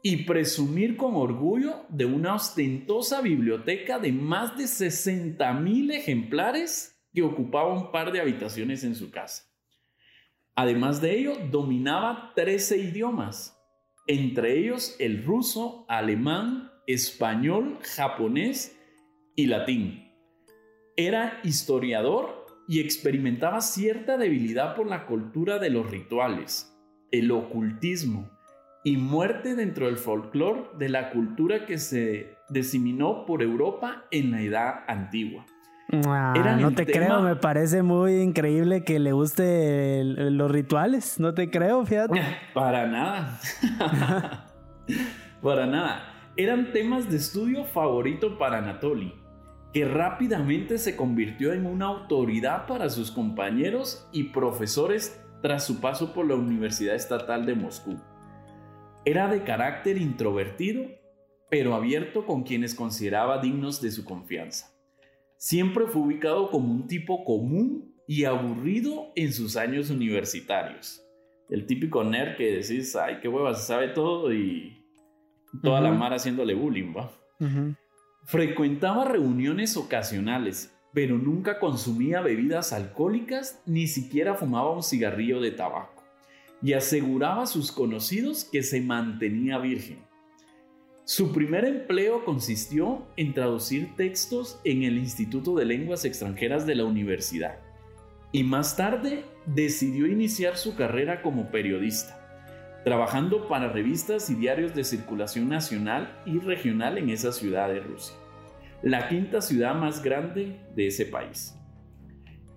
y 0.07 0.25
presumir 0.25 0.99
con 0.99 1.17
orgullo 1.17 1.87
de 1.88 2.05
una 2.05 2.35
ostentosa 2.35 3.23
biblioteca 3.23 3.99
de 3.99 4.12
más 4.12 4.57
de 4.59 4.67
60 4.67 5.50
mil 5.55 5.91
ejemplares 5.91 7.03
que 7.14 7.23
ocupaba 7.23 7.73
un 7.73 7.91
par 7.91 8.12
de 8.12 8.21
habitaciones 8.21 8.85
en 8.85 8.97
su 8.97 9.11
casa. 9.11 9.45
Además 10.55 11.00
de 11.00 11.19
ello, 11.19 11.38
dominaba 11.50 12.33
13 12.37 12.76
idiomas, 12.76 13.54
entre 14.07 14.59
ellos 14.59 14.97
el 14.99 15.25
ruso, 15.25 15.87
alemán, 15.89 16.71
español, 16.87 17.79
japonés 17.83 18.79
y 19.35 19.47
latín. 19.47 20.13
Era 20.97 21.41
historiador 21.43 22.47
y 22.69 22.81
experimentaba 22.81 23.61
cierta 23.61 24.17
debilidad 24.17 24.75
por 24.75 24.87
la 24.87 25.07
cultura 25.07 25.59
de 25.59 25.71
los 25.71 25.91
rituales, 25.91 26.73
el 27.11 27.31
ocultismo 27.31 28.31
y 28.85 28.99
muerte 28.99 29.55
dentro 29.55 29.87
del 29.87 29.97
folclore 29.97 30.65
de 30.79 30.91
la 30.91 31.11
cultura 31.11 31.67
que 31.67 31.79
se 31.79 32.37
diseminó 32.51 33.25
por 33.25 33.43
Europa 33.43 34.05
en 34.11 34.31
la 34.31 34.43
Edad 34.43 34.85
Antigua. 34.87 35.47
Ah, 35.93 36.57
no 36.59 36.73
te 36.73 36.87
creo, 36.87 37.21
me 37.21 37.37
parece 37.37 37.83
muy 37.83 38.21
increíble 38.21 38.85
que 38.85 38.99
le 38.99 39.12
guste 39.12 40.03
los 40.03 40.50
rituales, 40.50 41.21
no 41.21 41.35
te 41.35 41.50
creo, 41.50 41.85
fíjate. 41.85 42.21
Para 42.55 42.87
nada. 42.87 43.38
para 45.43 45.67
nada. 45.67 46.33
Eran 46.37 46.73
temas 46.73 47.11
de 47.11 47.19
estudio 47.19 47.64
favorito 47.64 48.38
para 48.38 48.59
Anatoly, 48.59 49.14
que 49.73 49.85
rápidamente 49.85 50.79
se 50.79 50.97
convirtió 50.97 51.53
en 51.53 51.67
una 51.67 51.87
autoridad 51.87 52.67
para 52.67 52.88
sus 52.88 53.11
compañeros 53.11 54.09
y 54.11 54.25
profesores 54.25 55.23
tras 55.43 55.64
su 55.64 55.81
paso 55.81 56.12
por 56.12 56.26
la 56.26 56.35
Universidad 56.35 56.95
Estatal 56.95 57.47
de 57.47 57.55
Moscú. 57.55 58.00
Era 59.05 59.29
de 59.29 59.45
carácter 59.45 59.99
introvertido, 59.99 60.87
pero 61.50 61.75
abierto 61.75 62.26
con 62.26 62.43
quienes 62.43 62.75
consideraba 62.75 63.38
dignos 63.38 63.81
de 63.81 63.91
su 63.91 64.05
confianza 64.05 64.74
siempre 65.37 65.87
fue 65.87 66.03
ubicado 66.03 66.50
como 66.50 66.73
un 66.73 66.87
tipo 66.87 67.25
común 67.25 67.95
y 68.07 68.25
aburrido 68.25 69.12
en 69.17 69.33
sus 69.33 69.57
años 69.57 69.91
universitarios. 69.91 71.03
El 71.49 71.67
típico 71.67 72.05
nerd 72.05 72.37
que 72.37 72.57
decís, 72.57 72.97
ay, 72.97 73.19
qué 73.21 73.29
hueva, 73.29 73.55
se 73.55 73.67
sabe 73.67 73.88
todo 73.88 74.33
y 74.33 74.85
toda 75.62 75.81
la 75.81 75.93
mar 75.93 76.12
haciéndole 76.12 76.55
bullying, 76.55 76.95
¿va? 76.97 77.12
Frecuentaba 78.25 79.05
reuniones 79.05 79.76
ocasionales, 79.76 80.75
pero 80.93 81.19
nunca 81.19 81.59
consumía 81.59 82.23
bebidas 82.23 82.73
alcohólicas 82.73 83.62
ni 83.67 83.87
siquiera 83.87 84.35
fumaba 84.35 84.73
un 84.73 84.83
cigarrillo 84.83 85.41
de 85.41 85.50
tabaco. 85.50 86.03
Y 86.62 86.73
aseguraba 86.73 87.43
a 87.43 87.47
sus 87.47 87.71
conocidos 87.71 88.45
que 88.45 88.62
se 88.62 88.81
mantenía 88.81 89.59
virgen. 89.59 89.99
Su 91.07 91.33
primer 91.33 91.67
empleo 91.67 92.25
consistió 92.25 93.07
en 93.19 93.35
traducir 93.35 93.95
textos 93.95 94.59
en 94.65 94.85
el 94.85 94.97
Instituto 94.97 95.55
de 95.55 95.67
Lenguas 95.67 96.07
Extranjeras 96.07 96.67
de 96.67 96.77
la 96.77 96.87
universidad 96.87 97.59
y 98.33 98.43
más 98.43 98.75
tarde 98.75 99.23
decidió 99.45 100.07
iniciar 100.07 100.57
su 100.57 100.75
carrera 100.77 101.21
como 101.21 101.51
periodista, 101.51 102.81
trabajando 102.85 103.49
para 103.49 103.69
revistas 103.69 104.31
y 104.31 104.35
diarios 104.35 104.75
de 104.75 104.83
circulación 104.83 105.47
nacional 105.47 106.23
y 106.25 106.39
regional 106.39 106.97
en 106.97 107.11
esa 107.11 107.33
ciudad 107.33 107.69
de 107.69 107.81
Rusia, 107.81 108.17
la 108.83 109.07
quinta 109.07 109.43
ciudad 109.43 109.75
más 109.75 110.03
grande 110.03 110.59
de 110.75 110.87
ese 110.87 111.05
país. 111.05 111.55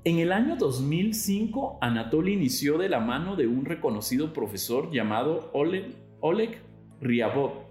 En 0.06 0.20
el 0.20 0.32
año 0.32 0.56
2005, 0.56 1.80
Anatoly 1.82 2.32
inició 2.32 2.78
de 2.78 2.88
la 2.88 3.02
mano 3.02 3.36
de 3.36 3.46
un 3.46 3.66
reconocido 3.66 4.32
profesor 4.32 4.90
llamado 4.90 5.50
Oleg, 5.52 5.98
Oleg 6.22 6.62
Ryabov 7.02 7.67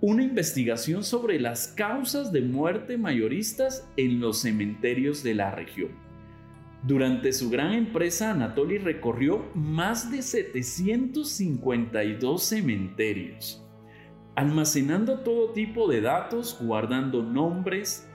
una 0.00 0.22
investigación 0.22 1.04
sobre 1.04 1.38
las 1.38 1.68
causas 1.68 2.32
de 2.32 2.40
muerte 2.40 2.96
mayoristas 2.96 3.86
en 3.96 4.20
los 4.20 4.40
cementerios 4.40 5.22
de 5.22 5.34
la 5.34 5.50
región. 5.50 5.90
Durante 6.82 7.34
su 7.34 7.50
gran 7.50 7.74
empresa, 7.74 8.30
Anatoly 8.30 8.78
recorrió 8.78 9.44
más 9.54 10.10
de 10.10 10.22
752 10.22 12.42
cementerios, 12.42 13.62
almacenando 14.34 15.20
todo 15.20 15.52
tipo 15.52 15.86
de 15.88 16.00
datos, 16.00 16.56
guardando 16.58 17.22
nombres, 17.22 18.08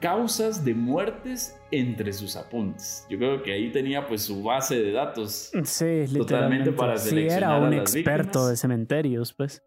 causas 0.00 0.64
de 0.64 0.74
muertes 0.74 1.56
entre 1.70 2.12
sus 2.12 2.34
apuntes. 2.34 3.06
Yo 3.08 3.18
creo 3.18 3.40
que 3.44 3.52
ahí 3.52 3.70
tenía 3.70 4.08
pues 4.08 4.22
su 4.22 4.42
base 4.42 4.82
de 4.82 4.90
datos. 4.90 5.52
Sí, 5.62 6.06
totalmente 6.12 6.72
para 6.72 6.98
seleccionar 6.98 7.38
sí, 7.38 7.44
era 7.44 7.56
un 7.68 7.74
experto 7.74 8.48
de 8.48 8.56
cementerios, 8.56 9.32
pues. 9.32 9.62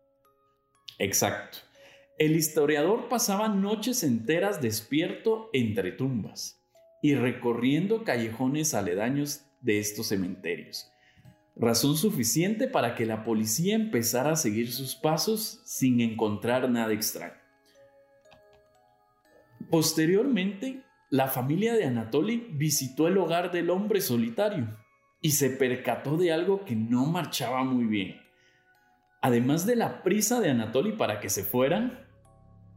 Exacto. 0.99 1.59
El 2.21 2.35
historiador 2.35 3.09
pasaba 3.09 3.47
noches 3.47 4.03
enteras 4.03 4.61
despierto 4.61 5.49
entre 5.53 5.91
tumbas 5.91 6.61
y 7.01 7.15
recorriendo 7.15 8.03
callejones 8.03 8.75
aledaños 8.75 9.47
de 9.61 9.79
estos 9.79 10.09
cementerios. 10.09 10.91
Razón 11.55 11.97
suficiente 11.97 12.67
para 12.67 12.93
que 12.93 13.07
la 13.07 13.23
policía 13.23 13.73
empezara 13.73 14.33
a 14.33 14.35
seguir 14.35 14.71
sus 14.71 14.93
pasos 14.93 15.63
sin 15.65 15.99
encontrar 15.99 16.69
nada 16.69 16.93
extraño. 16.93 17.33
Posteriormente, 19.71 20.83
la 21.09 21.27
familia 21.27 21.73
de 21.73 21.85
Anatoly 21.85 22.49
visitó 22.51 23.07
el 23.07 23.17
hogar 23.17 23.49
del 23.51 23.71
hombre 23.71 23.99
solitario 23.99 24.67
y 25.21 25.31
se 25.31 25.49
percató 25.49 26.17
de 26.17 26.31
algo 26.31 26.65
que 26.65 26.75
no 26.75 27.07
marchaba 27.07 27.63
muy 27.63 27.85
bien. 27.85 28.21
Además 29.23 29.65
de 29.65 29.75
la 29.75 30.03
prisa 30.03 30.39
de 30.39 30.51
Anatoly 30.51 30.91
para 30.91 31.19
que 31.19 31.29
se 31.31 31.43
fueran, 31.43 32.10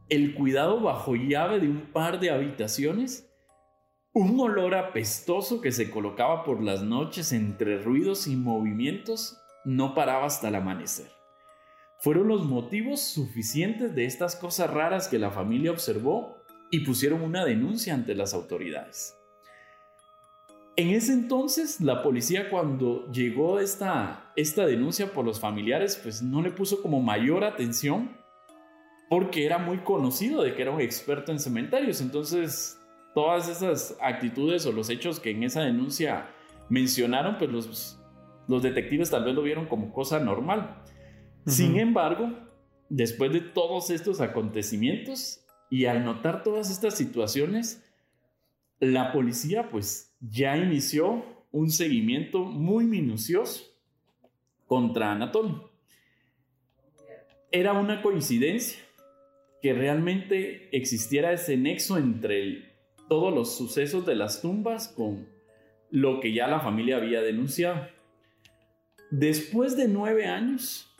el 0.09 0.35
cuidado 0.35 0.79
bajo 0.79 1.15
llave 1.15 1.59
de 1.59 1.67
un 1.67 1.91
par 1.91 2.19
de 2.19 2.29
habitaciones, 2.29 3.31
un 4.13 4.39
olor 4.39 4.75
apestoso 4.75 5.61
que 5.61 5.71
se 5.71 5.89
colocaba 5.89 6.43
por 6.43 6.63
las 6.63 6.83
noches 6.83 7.33
entre 7.33 7.81
ruidos 7.81 8.27
y 8.27 8.35
movimientos 8.35 9.41
no 9.65 9.93
paraba 9.93 10.25
hasta 10.25 10.47
el 10.47 10.55
amanecer. 10.55 11.11
Fueron 11.99 12.27
los 12.27 12.45
motivos 12.45 13.01
suficientes 13.01 13.95
de 13.95 14.05
estas 14.05 14.35
cosas 14.35 14.69
raras 14.69 15.07
que 15.07 15.19
la 15.19 15.31
familia 15.31 15.71
observó 15.71 16.37
y 16.69 16.85
pusieron 16.85 17.21
una 17.21 17.43
denuncia 17.43 17.93
ante 17.93 18.15
las 18.15 18.33
autoridades. 18.33 19.17
En 20.77 20.89
ese 20.89 21.13
entonces, 21.13 21.79
la 21.81 22.03
policía 22.03 22.49
cuando 22.49 23.09
llegó 23.11 23.59
esta, 23.59 24.31
esta 24.35 24.65
denuncia 24.65 25.13
por 25.13 25.25
los 25.25 25.39
familiares, 25.39 25.99
pues 26.01 26.21
no 26.21 26.41
le 26.41 26.51
puso 26.51 26.81
como 26.81 27.01
mayor 27.01 27.43
atención 27.43 28.24
porque 29.09 29.45
era 29.45 29.57
muy 29.57 29.79
conocido 29.79 30.43
de 30.43 30.55
que 30.55 30.61
era 30.63 30.71
un 30.71 30.81
experto 30.81 31.31
en 31.31 31.39
cementerios. 31.39 32.01
Entonces, 32.01 32.79
todas 33.13 33.47
esas 33.47 33.97
actitudes 34.01 34.65
o 34.65 34.71
los 34.71 34.89
hechos 34.89 35.19
que 35.19 35.31
en 35.31 35.43
esa 35.43 35.61
denuncia 35.61 36.29
mencionaron, 36.69 37.37
pues 37.37 37.51
los, 37.51 37.99
los 38.47 38.63
detectives 38.63 39.09
tal 39.09 39.23
vez 39.23 39.35
lo 39.35 39.43
vieron 39.43 39.67
como 39.67 39.93
cosa 39.93 40.19
normal. 40.19 40.83
Sin 41.45 41.77
embargo, 41.77 42.33
después 42.89 43.31
de 43.31 43.41
todos 43.41 43.89
estos 43.91 44.21
acontecimientos 44.21 45.45
y 45.69 45.85
al 45.85 46.03
notar 46.03 46.43
todas 46.43 46.71
estas 46.71 46.95
situaciones, 46.95 47.83
la 48.79 49.11
policía 49.11 49.69
pues 49.69 50.15
ya 50.19 50.57
inició 50.57 51.23
un 51.51 51.69
seguimiento 51.69 52.39
muy 52.39 52.85
minucioso 52.85 53.63
contra 54.65 55.11
Anatol. 55.11 55.71
Era 57.51 57.73
una 57.73 58.01
coincidencia 58.01 58.84
que 59.65 59.73
realmente 59.73 60.69
existiera 60.77 61.31
ese 61.31 61.57
nexo 61.57 61.97
entre 61.97 62.71
todos 63.09 63.33
los 63.33 63.57
sucesos 63.57 64.05
de 64.05 64.13
las 64.13 64.39
tumbas 64.39 64.89
con 64.89 65.27
lo 65.89 66.19
que 66.19 66.35
ya 66.35 66.45
la 66.47 66.59
familia 66.59 66.97
había 66.97 67.23
denunciado. 67.23 67.87
Después 69.09 69.75
de 69.75 69.87
nueve 69.87 70.27
años, 70.27 70.95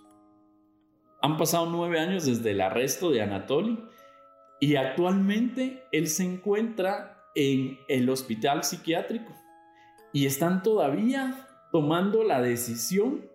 han 1.21 1.37
pasado 1.37 1.67
nueve 1.67 1.99
años 1.99 2.25
desde 2.25 2.49
el 2.49 2.61
arresto 2.61 3.11
de 3.11 3.21
Anatoly 3.21 3.77
y 4.59 4.77
actualmente 4.77 5.83
él 5.91 6.07
se 6.07 6.23
encuentra 6.23 7.23
en 7.35 7.77
el 7.87 8.09
hospital 8.09 8.63
psiquiátrico 8.63 9.31
y 10.11 10.25
están 10.25 10.63
todavía 10.63 11.47
tomando 11.71 12.23
la 12.23 12.41
decisión 12.41 13.29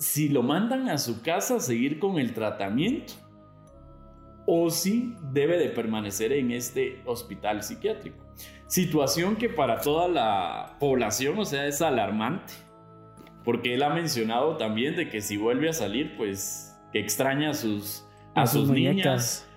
si 0.00 0.28
lo 0.28 0.42
mandan 0.42 0.88
a 0.88 0.98
su 0.98 1.22
casa 1.22 1.54
a 1.54 1.60
seguir 1.60 2.00
con 2.00 2.18
el 2.18 2.34
tratamiento 2.34 3.23
o 4.46 4.70
si 4.70 5.14
debe 5.32 5.58
de 5.58 5.68
permanecer 5.68 6.32
en 6.32 6.50
este 6.50 7.00
hospital 7.06 7.62
psiquiátrico. 7.62 8.18
Situación 8.66 9.36
que 9.36 9.48
para 9.48 9.80
toda 9.80 10.08
la 10.08 10.76
población, 10.80 11.38
o 11.38 11.44
sea, 11.44 11.66
es 11.66 11.80
alarmante, 11.82 12.52
porque 13.44 13.74
él 13.74 13.82
ha 13.82 13.90
mencionado 13.90 14.56
también 14.56 14.96
de 14.96 15.08
que 15.08 15.20
si 15.20 15.36
vuelve 15.36 15.68
a 15.68 15.72
salir, 15.72 16.16
pues 16.16 16.74
que 16.92 16.98
extraña 16.98 17.50
a 17.50 17.54
sus, 17.54 18.04
a, 18.34 18.46
sus, 18.46 18.68
niñas, 18.70 19.48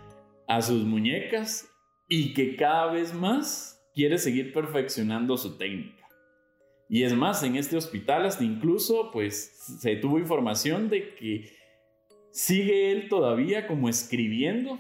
a 0.48 0.62
sus 0.62 0.84
muñecas 0.84 1.70
y 2.08 2.34
que 2.34 2.56
cada 2.56 2.92
vez 2.92 3.14
más 3.14 3.82
quiere 3.94 4.18
seguir 4.18 4.54
perfeccionando 4.54 5.38
su 5.38 5.58
técnica. 5.58 6.08
Y 6.90 7.04
es 7.04 7.14
más, 7.14 7.44
en 7.44 7.56
este 7.56 7.76
hospital 7.76 8.26
hasta 8.26 8.44
incluso 8.44 9.12
pues 9.12 9.80
se 9.80 9.96
tuvo 9.98 10.20
información 10.20 10.90
de 10.90 11.16
que 11.16 11.57
sigue 12.38 12.92
él 12.92 13.10
todavía 13.10 13.66
como 13.66 13.90
escribiendo 13.90 14.78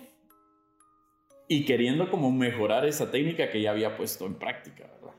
y 1.47 1.65
queriendo 1.65 2.11
como 2.11 2.31
mejorar 2.31 2.85
esa 2.85 3.09
técnica 3.09 3.49
que 3.49 3.59
ya 3.59 3.71
había 3.71 3.97
puesto 3.97 4.27
en 4.27 4.35
práctica, 4.35 4.83
¿verdad? 4.83 5.15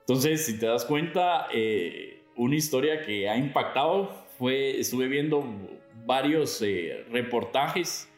Entonces, 0.00 0.46
si 0.46 0.58
te 0.58 0.64
das 0.64 0.86
cuenta, 0.86 1.46
eh, 1.52 2.22
una 2.36 2.56
historia 2.56 3.02
que 3.02 3.28
ha 3.28 3.36
impactado 3.36 4.08
fue, 4.38 4.80
estuve 4.80 5.08
viendo 5.08 5.44
varios 6.06 6.62
eh, 6.62 7.04
reportajes 7.10 8.10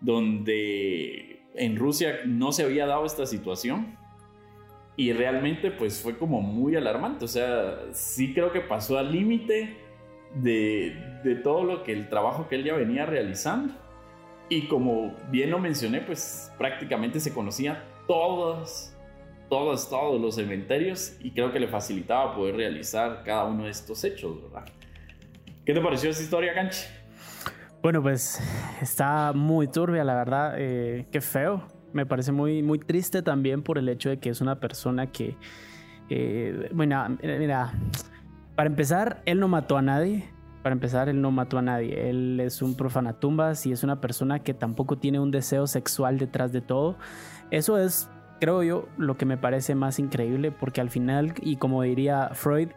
donde 0.00 1.42
en 1.54 1.76
Rusia 1.76 2.20
no 2.24 2.50
se 2.50 2.62
había 2.62 2.86
dado 2.86 3.04
esta 3.04 3.26
situación 3.26 3.94
y 4.96 5.12
realmente 5.12 5.70
pues 5.70 6.00
fue 6.00 6.16
como 6.16 6.40
muy 6.40 6.76
alarmante, 6.76 7.26
o 7.26 7.28
sea, 7.28 7.78
sí 7.92 8.32
creo 8.32 8.52
que 8.52 8.62
pasó 8.62 8.96
al 8.96 9.12
límite 9.12 9.85
de, 10.42 11.20
de 11.24 11.34
todo 11.36 11.64
lo 11.64 11.82
que 11.82 11.92
el 11.92 12.08
trabajo 12.08 12.48
que 12.48 12.56
él 12.56 12.64
ya 12.64 12.74
venía 12.74 13.06
realizando 13.06 13.74
y 14.48 14.68
como 14.68 15.14
bien 15.30 15.50
lo 15.50 15.58
mencioné, 15.58 16.00
pues 16.00 16.52
prácticamente 16.56 17.18
se 17.18 17.34
conocía 17.34 17.82
todos, 18.06 18.94
todos, 19.48 19.90
todos 19.90 20.20
los 20.20 20.36
cementerios 20.36 21.16
y 21.20 21.32
creo 21.32 21.52
que 21.52 21.58
le 21.58 21.66
facilitaba 21.66 22.34
poder 22.34 22.56
realizar 22.56 23.22
cada 23.24 23.44
uno 23.44 23.64
de 23.64 23.70
estos 23.70 24.04
hechos, 24.04 24.40
¿verdad? 24.42 24.66
¿Qué 25.64 25.74
te 25.74 25.80
pareció 25.80 26.10
esa 26.10 26.22
historia, 26.22 26.54
Canchi? 26.54 26.84
Bueno, 27.82 28.00
pues 28.00 28.40
está 28.80 29.32
muy 29.32 29.66
turbia, 29.66 30.04
la 30.04 30.14
verdad. 30.14 30.54
Eh, 30.58 31.06
qué 31.10 31.20
feo. 31.20 31.66
Me 31.92 32.06
parece 32.06 32.30
muy, 32.30 32.62
muy 32.62 32.78
triste 32.78 33.22
también 33.22 33.62
por 33.62 33.78
el 33.78 33.88
hecho 33.88 34.10
de 34.10 34.18
que 34.18 34.30
es 34.30 34.40
una 34.40 34.60
persona 34.60 35.10
que, 35.10 35.36
eh, 36.08 36.68
bueno, 36.72 37.16
mira, 37.20 37.72
para 38.56 38.68
empezar, 38.68 39.22
él 39.26 39.38
no 39.38 39.48
mató 39.48 39.76
a 39.76 39.82
nadie 39.82 40.28
para 40.66 40.74
empezar, 40.74 41.08
él 41.08 41.20
no 41.20 41.30
mató 41.30 41.58
a 41.58 41.62
nadie. 41.62 42.10
Él 42.10 42.40
es 42.40 42.60
un 42.60 42.74
profanatumbas 42.74 43.66
y 43.66 43.70
es 43.70 43.84
una 43.84 44.00
persona 44.00 44.40
que 44.40 44.52
tampoco 44.52 44.98
tiene 44.98 45.20
un 45.20 45.30
deseo 45.30 45.68
sexual 45.68 46.18
detrás 46.18 46.50
de 46.50 46.60
todo. 46.60 46.96
Eso 47.52 47.78
es, 47.78 48.08
creo 48.40 48.64
yo, 48.64 48.88
lo 48.98 49.16
que 49.16 49.26
me 49.26 49.36
parece 49.36 49.76
más 49.76 50.00
increíble 50.00 50.50
porque 50.50 50.80
al 50.80 50.90
final, 50.90 51.34
y 51.40 51.58
como 51.58 51.82
diría 51.82 52.30
Freud, 52.32 52.70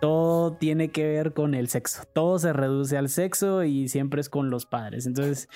todo 0.00 0.54
tiene 0.54 0.88
que 0.88 1.06
ver 1.06 1.34
con 1.34 1.54
el 1.54 1.68
sexo. 1.68 2.02
Todo 2.12 2.40
se 2.40 2.52
reduce 2.52 2.96
al 2.96 3.08
sexo 3.08 3.62
y 3.62 3.86
siempre 3.86 4.20
es 4.20 4.28
con 4.28 4.50
los 4.50 4.66
padres. 4.66 5.06
Entonces, 5.06 5.48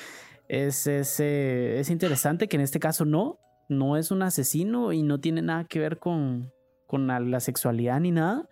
es, 0.47 0.87
es, 0.87 1.19
es 1.19 1.90
interesante 1.90 2.47
que 2.47 2.55
en 2.55 2.62
este 2.62 2.79
caso 2.79 3.05
no, 3.05 3.40
no 3.69 3.97
es 3.97 4.12
un 4.12 4.23
asesino 4.23 4.93
y 4.93 5.03
no 5.03 5.19
tiene 5.19 5.43
nada 5.43 5.64
que 5.64 5.81
ver 5.81 5.99
con, 5.99 6.53
con 6.87 7.09
la 7.09 7.40
sexualidad 7.40 7.99
ni 7.99 8.12
nada 8.12 8.49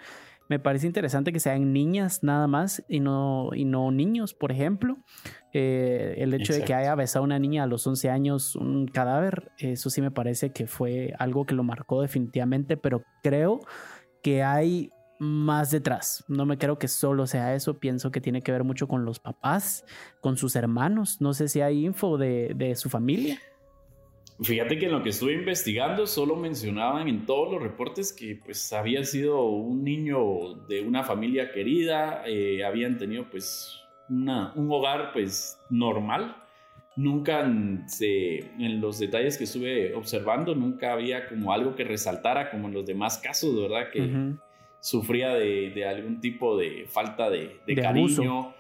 me 0.49 0.59
parece 0.59 0.87
interesante 0.87 1.33
que 1.33 1.41
sean 1.41 1.73
niñas 1.73 2.23
nada 2.23 2.47
más 2.47 2.83
y 2.89 3.01
no, 3.01 3.51
y 3.55 3.65
no 3.65 3.91
niños, 3.91 4.33
por 4.33 4.51
ejemplo. 4.51 4.97
Eh, 5.53 6.15
el 6.19 6.33
hecho 6.35 6.55
de 6.55 6.65
que 6.65 6.75
haya 6.75 6.95
besado 6.95 7.23
a 7.23 7.27
una 7.27 7.39
niña 7.39 7.65
a 7.65 7.67
los 7.67 7.87
11 7.87 8.11
años 8.11 8.57
un 8.57 8.87
cadáver, 8.87 9.53
eso 9.59 9.91
sí 9.91 10.01
me 10.01 10.11
parece 10.11 10.51
que 10.53 10.67
fue 10.67 11.13
algo 11.19 11.45
que 11.45 11.55
lo 11.55 11.65
marcó 11.65 12.01
definitivamente, 12.01 12.77
pero 12.79 13.03
creo 13.23 13.61
que 14.23 14.43
hay 14.43 14.91
más 15.19 15.71
detrás. 15.71 16.25
No 16.29 16.47
me 16.47 16.57
creo 16.57 16.79
que 16.79 16.89
solo 16.89 17.27
sea 17.27 17.55
eso, 17.55 17.79
pienso 17.79 18.11
que 18.11 18.21
tiene 18.21 18.43
que 18.43 18.53
ver 18.53 18.65
mucho 18.65 18.89
con 18.89 19.05
los 19.05 19.21
papás, 19.21 19.85
con 20.23 20.39
sus 20.39 20.57
hermanos. 20.57 21.21
No 21.21 21.35
sé 21.35 21.49
si 21.49 21.61
hay 21.61 21.85
info 21.85 22.17
de, 22.17 22.53
de 22.57 22.75
su 22.75 22.89
familia. 22.89 23.39
Fíjate 24.41 24.79
que 24.79 24.87
en 24.87 24.93
lo 24.93 25.03
que 25.03 25.09
estuve 25.09 25.33
investigando 25.33 26.07
solo 26.07 26.37
mencionaban 26.37 27.09
en 27.09 27.27
todos 27.27 27.53
los 27.53 27.61
reportes 27.61 28.13
que 28.13 28.37
pues 28.37 28.73
había 28.73 29.03
sido 29.03 29.45
un 29.47 29.83
niño 29.83 30.55
de 30.69 30.83
una 30.83 31.03
familia 31.03 31.51
querida, 31.51 32.23
eh, 32.25 32.65
habían 32.65 32.99
tenido 32.99 33.25
pues 33.29 33.81
una, 34.09 34.53
un 34.55 34.71
hogar 34.71 35.13
pues 35.13 35.61
normal. 35.71 36.37
Nunca 36.95 37.45
se, 37.87 38.39
en 38.59 38.81
los 38.81 39.01
detalles 39.01 39.39
que 39.39 39.45
estuve 39.45 39.95
observando, 39.95 40.55
nunca 40.55 40.93
había 40.93 41.29
como 41.29 41.53
algo 41.53 41.75
que 41.75 41.85
resaltara 41.85 42.51
como 42.51 42.69
en 42.69 42.75
los 42.75 42.87
demás 42.87 43.19
casos, 43.19 43.61
¿verdad? 43.61 43.91
Que 43.93 44.35
sufría 44.81 45.35
de, 45.35 45.85
algún 45.85 46.21
tipo 46.21 46.57
de 46.57 46.87
falta 46.89 47.29
de, 47.31 47.61
cariño 47.75 48.53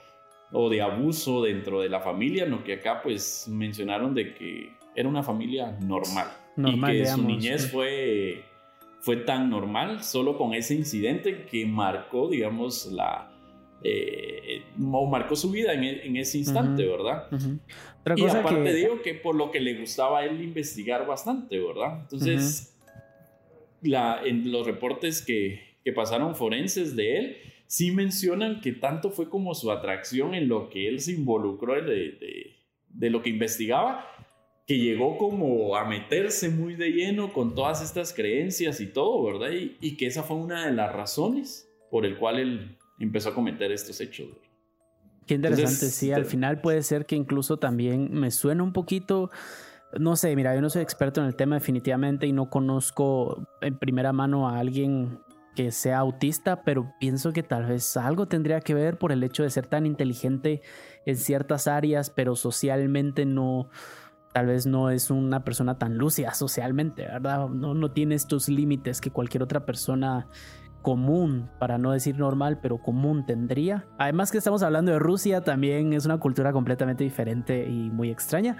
o 0.50 0.70
de 0.70 0.80
abuso 0.80 1.42
dentro 1.42 1.80
de 1.80 1.88
la 1.88 2.00
familia, 2.00 2.46
lo 2.46 2.64
que 2.64 2.74
acá 2.74 3.02
pues 3.02 3.48
mencionaron 3.48 4.14
de 4.14 4.34
que 4.34 4.77
era 4.98 5.08
una 5.08 5.22
familia 5.22 5.78
normal. 5.80 6.26
normal 6.56 6.96
y 6.96 6.98
que 6.98 7.06
su 7.06 7.22
niñez 7.22 7.70
fue, 7.70 8.42
fue 8.98 9.18
tan 9.18 9.48
normal 9.48 10.02
solo 10.02 10.36
con 10.36 10.54
ese 10.54 10.74
incidente 10.74 11.46
que 11.48 11.64
marcó, 11.66 12.28
digamos, 12.28 12.86
la... 12.86 13.32
Eh, 13.84 14.64
marcó 14.76 15.36
su 15.36 15.52
vida 15.52 15.72
en, 15.72 15.84
e, 15.84 16.20
ese 16.20 16.38
instante, 16.38 16.84
¿verdad? 16.84 17.28
y 18.16 18.24
aparte 18.24 18.74
digo 18.74 19.02
que 19.02 19.14
por 19.14 19.36
lo 19.36 19.52
que 19.52 19.60
le 19.60 19.78
gustaba 19.78 20.18
a 20.18 20.24
él 20.24 20.42
investigar 20.42 21.06
bastante, 21.06 21.60
¿verdad? 21.60 22.00
Entonces, 22.00 22.76
la, 23.80 24.20
en 24.24 24.50
los 24.50 24.66
reportes 24.66 25.22
que, 25.22 25.60
que 25.84 25.92
pasaron 25.92 26.34
forenses 26.34 26.96
de 26.96 27.18
él, 27.18 27.36
sí 27.68 27.92
mencionan 27.92 28.60
que 28.60 28.72
tanto 28.72 29.12
fue 29.12 29.30
como 29.30 29.54
su 29.54 29.70
atracción 29.70 30.34
en 30.34 30.48
lo 30.48 30.70
que 30.70 30.88
él 30.88 30.98
se 30.98 31.12
involucró 31.12 31.74
de, 31.74 31.82
de, 31.82 32.56
de 32.88 33.10
lo 33.10 33.22
que 33.22 33.30
investigaba, 33.30 34.04
que 34.68 34.78
llegó 34.78 35.16
como 35.16 35.74
a 35.76 35.86
meterse 35.86 36.50
muy 36.50 36.74
de 36.74 36.90
lleno 36.90 37.32
con 37.32 37.54
todas 37.54 37.82
estas 37.82 38.12
creencias 38.12 38.82
y 38.82 38.86
todo, 38.86 39.24
¿verdad? 39.24 39.48
Y, 39.80 39.96
que 39.96 40.06
esa 40.06 40.22
fue 40.22 40.36
una 40.36 40.66
de 40.66 40.72
las 40.72 40.92
razones 40.92 41.66
por 41.90 42.04
el 42.04 42.18
cual 42.18 42.38
él 42.38 42.76
empezó 43.00 43.30
a 43.30 43.34
cometer 43.34 43.72
estos 43.72 43.98
hechos. 44.02 44.28
Qué 45.26 45.34
interesante, 45.34 45.86
sí, 45.86 46.12
al 46.12 46.26
final 46.26 46.60
puede 46.60 46.82
ser 46.82 47.06
que 47.06 47.16
incluso 47.16 47.56
también 47.56 48.12
me 48.12 48.30
suena 48.30 48.62
un 48.62 48.74
poquito, 48.74 49.30
no 49.98 50.16
sé, 50.16 50.36
mira, 50.36 50.54
yo 50.54 50.60
no 50.60 50.68
soy 50.68 50.82
experto 50.82 51.22
en 51.22 51.28
el 51.28 51.34
tema 51.34 51.54
definitivamente 51.54 52.26
y 52.26 52.32
no 52.32 52.50
conozco 52.50 53.48
en 53.62 53.78
primera 53.78 54.12
mano 54.12 54.50
a 54.50 54.58
alguien 54.58 55.18
que 55.56 55.72
sea 55.72 55.98
autista, 55.98 56.62
pero 56.62 56.92
pienso 57.00 57.32
que 57.32 57.42
tal 57.42 57.64
vez 57.64 57.96
algo 57.96 58.28
tendría 58.28 58.60
que 58.60 58.74
ver 58.74 58.98
por 58.98 59.12
el 59.12 59.22
hecho 59.22 59.44
de 59.44 59.50
ser 59.50 59.66
tan 59.66 59.86
inteligente 59.86 60.60
en 61.06 61.16
ciertas 61.16 61.68
áreas, 61.68 62.10
pero 62.10 62.36
socialmente 62.36 63.24
no 63.24 63.70
tal 64.38 64.46
vez 64.46 64.66
no 64.66 64.88
es 64.88 65.10
una 65.10 65.42
persona 65.42 65.78
tan 65.78 65.98
lúcida 65.98 66.32
socialmente, 66.32 67.02
¿verdad? 67.02 67.48
No, 67.48 67.74
no 67.74 67.90
tiene 67.90 68.14
estos 68.14 68.48
límites 68.48 69.00
que 69.00 69.10
cualquier 69.10 69.42
otra 69.42 69.66
persona 69.66 70.28
común, 70.80 71.50
para 71.58 71.76
no 71.76 71.90
decir 71.90 72.16
normal, 72.16 72.60
pero 72.62 72.80
común 72.80 73.26
tendría. 73.26 73.88
Además 73.98 74.30
que 74.30 74.38
estamos 74.38 74.62
hablando 74.62 74.92
de 74.92 75.00
Rusia, 75.00 75.40
también 75.40 75.92
es 75.92 76.06
una 76.06 76.20
cultura 76.20 76.52
completamente 76.52 77.02
diferente 77.02 77.66
y 77.68 77.90
muy 77.90 78.10
extraña. 78.10 78.58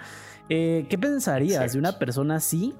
Eh, 0.49 0.85
¿Qué 0.89 0.97
pensarías 0.97 1.71
de 1.71 1.79
una 1.79 1.97
persona 1.97 2.35
así 2.35 2.75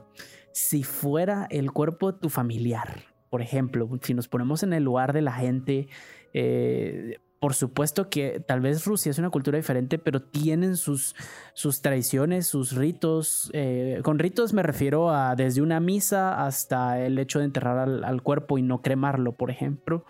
si 0.51 0.83
fuera 0.83 1.47
el 1.49 1.71
cuerpo 1.71 2.11
de 2.11 2.19
tu 2.19 2.27
familiar? 2.27 3.05
Por 3.29 3.41
ejemplo, 3.41 3.89
si 4.01 4.13
nos 4.13 4.27
ponemos 4.27 4.61
en 4.63 4.73
el 4.73 4.83
lugar 4.83 5.13
de 5.13 5.21
la 5.21 5.31
gente, 5.31 5.87
eh, 6.33 7.15
por 7.39 7.53
supuesto 7.53 8.09
que 8.09 8.43
tal 8.45 8.59
vez 8.59 8.85
Rusia 8.85 9.11
es 9.11 9.17
una 9.17 9.29
cultura 9.29 9.57
diferente, 9.57 9.97
pero 9.97 10.21
tienen 10.21 10.75
sus, 10.75 11.15
sus 11.53 11.81
tradiciones, 11.81 12.47
sus 12.47 12.73
ritos. 12.73 13.49
Eh, 13.53 14.01
con 14.03 14.19
ritos 14.19 14.53
me 14.53 14.61
refiero 14.61 15.09
a 15.09 15.35
desde 15.35 15.61
una 15.61 15.79
misa 15.79 16.45
hasta 16.45 17.03
el 17.03 17.17
hecho 17.17 17.39
de 17.39 17.45
enterrar 17.45 17.77
al, 17.79 18.21
cuerpo 18.23 18.57
y 18.57 18.61
no 18.61 18.81
cremarlo, 18.81 19.31
por 19.31 19.51
ejemplo. 19.51 20.05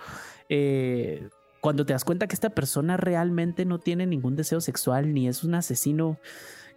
Eh, 0.49 1.29
cuando 1.61 1.85
te 1.85 1.93
das 1.93 2.03
cuenta 2.03 2.25
que 2.25 2.33
esta 2.33 2.49
persona 2.49 2.97
realmente 2.97 3.63
no 3.65 3.77
tiene 3.79 4.07
ningún 4.07 4.35
deseo 4.35 4.59
sexual 4.59 5.13
ni 5.13 5.27
es 5.27 5.43
un 5.43 5.53
asesino, 5.53 6.17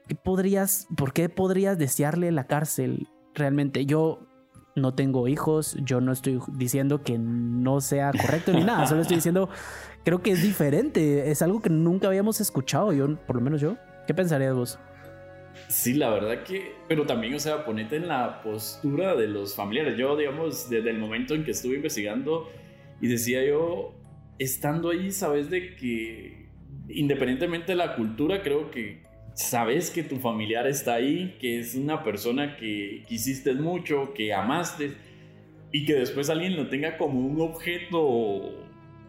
¿qué 0.06 0.16
podrías, 0.16 0.86
¿por 0.96 1.14
qué 1.14 1.30
podrías 1.30 1.78
desearle 1.78 2.30
la 2.30 2.46
cárcel? 2.46 3.08
Realmente 3.34 3.86
yo 3.86 4.26
no 4.74 4.94
tengo 4.94 5.28
hijos, 5.28 5.76
yo 5.82 6.00
no 6.00 6.12
estoy 6.12 6.40
diciendo 6.52 7.02
que 7.02 7.18
no 7.18 7.80
sea 7.80 8.10
correcto 8.12 8.52
ni 8.52 8.64
nada, 8.64 8.86
solo 8.86 9.02
estoy 9.02 9.16
diciendo, 9.16 9.48
creo 10.04 10.22
que 10.22 10.30
es 10.32 10.42
diferente, 10.42 11.30
es 11.30 11.42
algo 11.42 11.60
que 11.60 11.70
nunca 11.70 12.08
habíamos 12.08 12.40
escuchado, 12.40 12.92
yo, 12.92 13.16
por 13.16 13.36
lo 13.36 13.42
menos 13.42 13.60
yo. 13.60 13.76
¿Qué 14.06 14.14
pensarías 14.14 14.54
vos? 14.54 14.78
Sí, 15.68 15.94
la 15.94 16.10
verdad 16.10 16.42
que, 16.42 16.74
pero 16.88 17.06
también, 17.06 17.34
o 17.34 17.38
sea, 17.38 17.64
ponete 17.64 17.96
en 17.96 18.08
la 18.08 18.42
postura 18.42 19.14
de 19.14 19.28
los 19.28 19.54
familiares. 19.54 19.98
Yo, 19.98 20.16
digamos, 20.16 20.68
desde 20.68 20.90
el 20.90 20.98
momento 20.98 21.34
en 21.34 21.44
que 21.44 21.52
estuve 21.52 21.76
investigando 21.76 22.48
y 23.00 23.08
decía 23.08 23.44
yo, 23.44 23.94
estando 24.38 24.90
ahí, 24.90 25.12
sabes 25.12 25.50
de 25.50 25.76
que 25.76 26.48
independientemente 26.88 27.72
de 27.72 27.76
la 27.76 27.94
cultura, 27.94 28.42
creo 28.42 28.70
que 28.70 29.02
sabes 29.34 29.90
que 29.90 30.02
tu 30.02 30.16
familiar 30.16 30.66
está 30.66 30.94
ahí, 30.94 31.36
que 31.40 31.58
es 31.58 31.74
una 31.74 32.02
persona 32.02 32.56
que 32.56 33.02
quisiste 33.08 33.54
mucho, 33.54 34.12
que 34.14 34.32
amaste, 34.32 34.92
y 35.72 35.86
que 35.86 35.94
después 35.94 36.28
alguien 36.28 36.56
lo 36.56 36.68
tenga 36.68 36.98
como 36.98 37.18
un 37.18 37.40
objeto, 37.40 38.52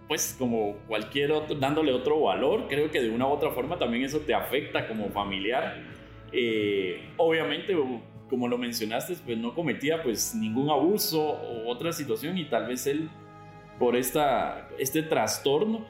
pues 0.07 0.35
como 0.39 0.77
cualquier 0.87 1.33
otro, 1.33 1.55
dándole 1.55 1.91
otro 1.91 2.21
valor, 2.21 2.67
creo 2.69 2.89
que 2.89 3.01
de 3.01 3.09
una 3.09 3.27
u 3.27 3.31
otra 3.31 3.51
forma 3.51 3.77
también 3.77 4.05
eso 4.05 4.19
te 4.19 4.33
afecta 4.33 4.87
como 4.87 5.09
familiar. 5.09 5.83
Eh, 6.31 7.01
obviamente, 7.17 7.75
como 8.29 8.47
lo 8.47 8.57
mencionaste, 8.57 9.15
pues 9.25 9.37
no 9.37 9.53
cometía 9.53 10.01
pues 10.01 10.33
ningún 10.33 10.69
abuso 10.69 11.21
o 11.21 11.69
otra 11.69 11.91
situación 11.91 12.37
y 12.37 12.45
tal 12.45 12.67
vez 12.67 12.87
él, 12.87 13.09
por 13.77 13.97
esta, 13.97 14.69
este 14.79 15.03
trastorno, 15.03 15.85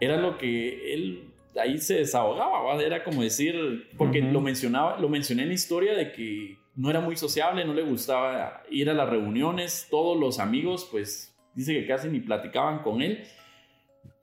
era 0.00 0.16
lo 0.16 0.38
que 0.38 0.94
él 0.94 1.25
ahí 1.58 1.78
se 1.78 1.94
desahogaba, 1.96 2.82
era 2.82 3.04
como 3.04 3.22
decir, 3.22 3.88
porque 3.96 4.20
lo 4.20 4.40
mencionaba, 4.40 4.98
lo 4.98 5.08
mencioné 5.08 5.42
en 5.42 5.48
la 5.48 5.54
historia 5.54 5.94
de 5.94 6.12
que 6.12 6.58
no 6.74 6.90
era 6.90 7.00
muy 7.00 7.16
sociable, 7.16 7.64
no 7.64 7.72
le 7.72 7.82
gustaba 7.82 8.62
ir 8.70 8.90
a 8.90 8.94
las 8.94 9.08
reuniones, 9.08 9.88
todos 9.90 10.18
los 10.18 10.38
amigos, 10.38 10.86
pues 10.90 11.34
dice 11.54 11.72
que 11.72 11.86
casi 11.86 12.08
ni 12.08 12.20
platicaban 12.20 12.80
con 12.80 13.00
él. 13.00 13.24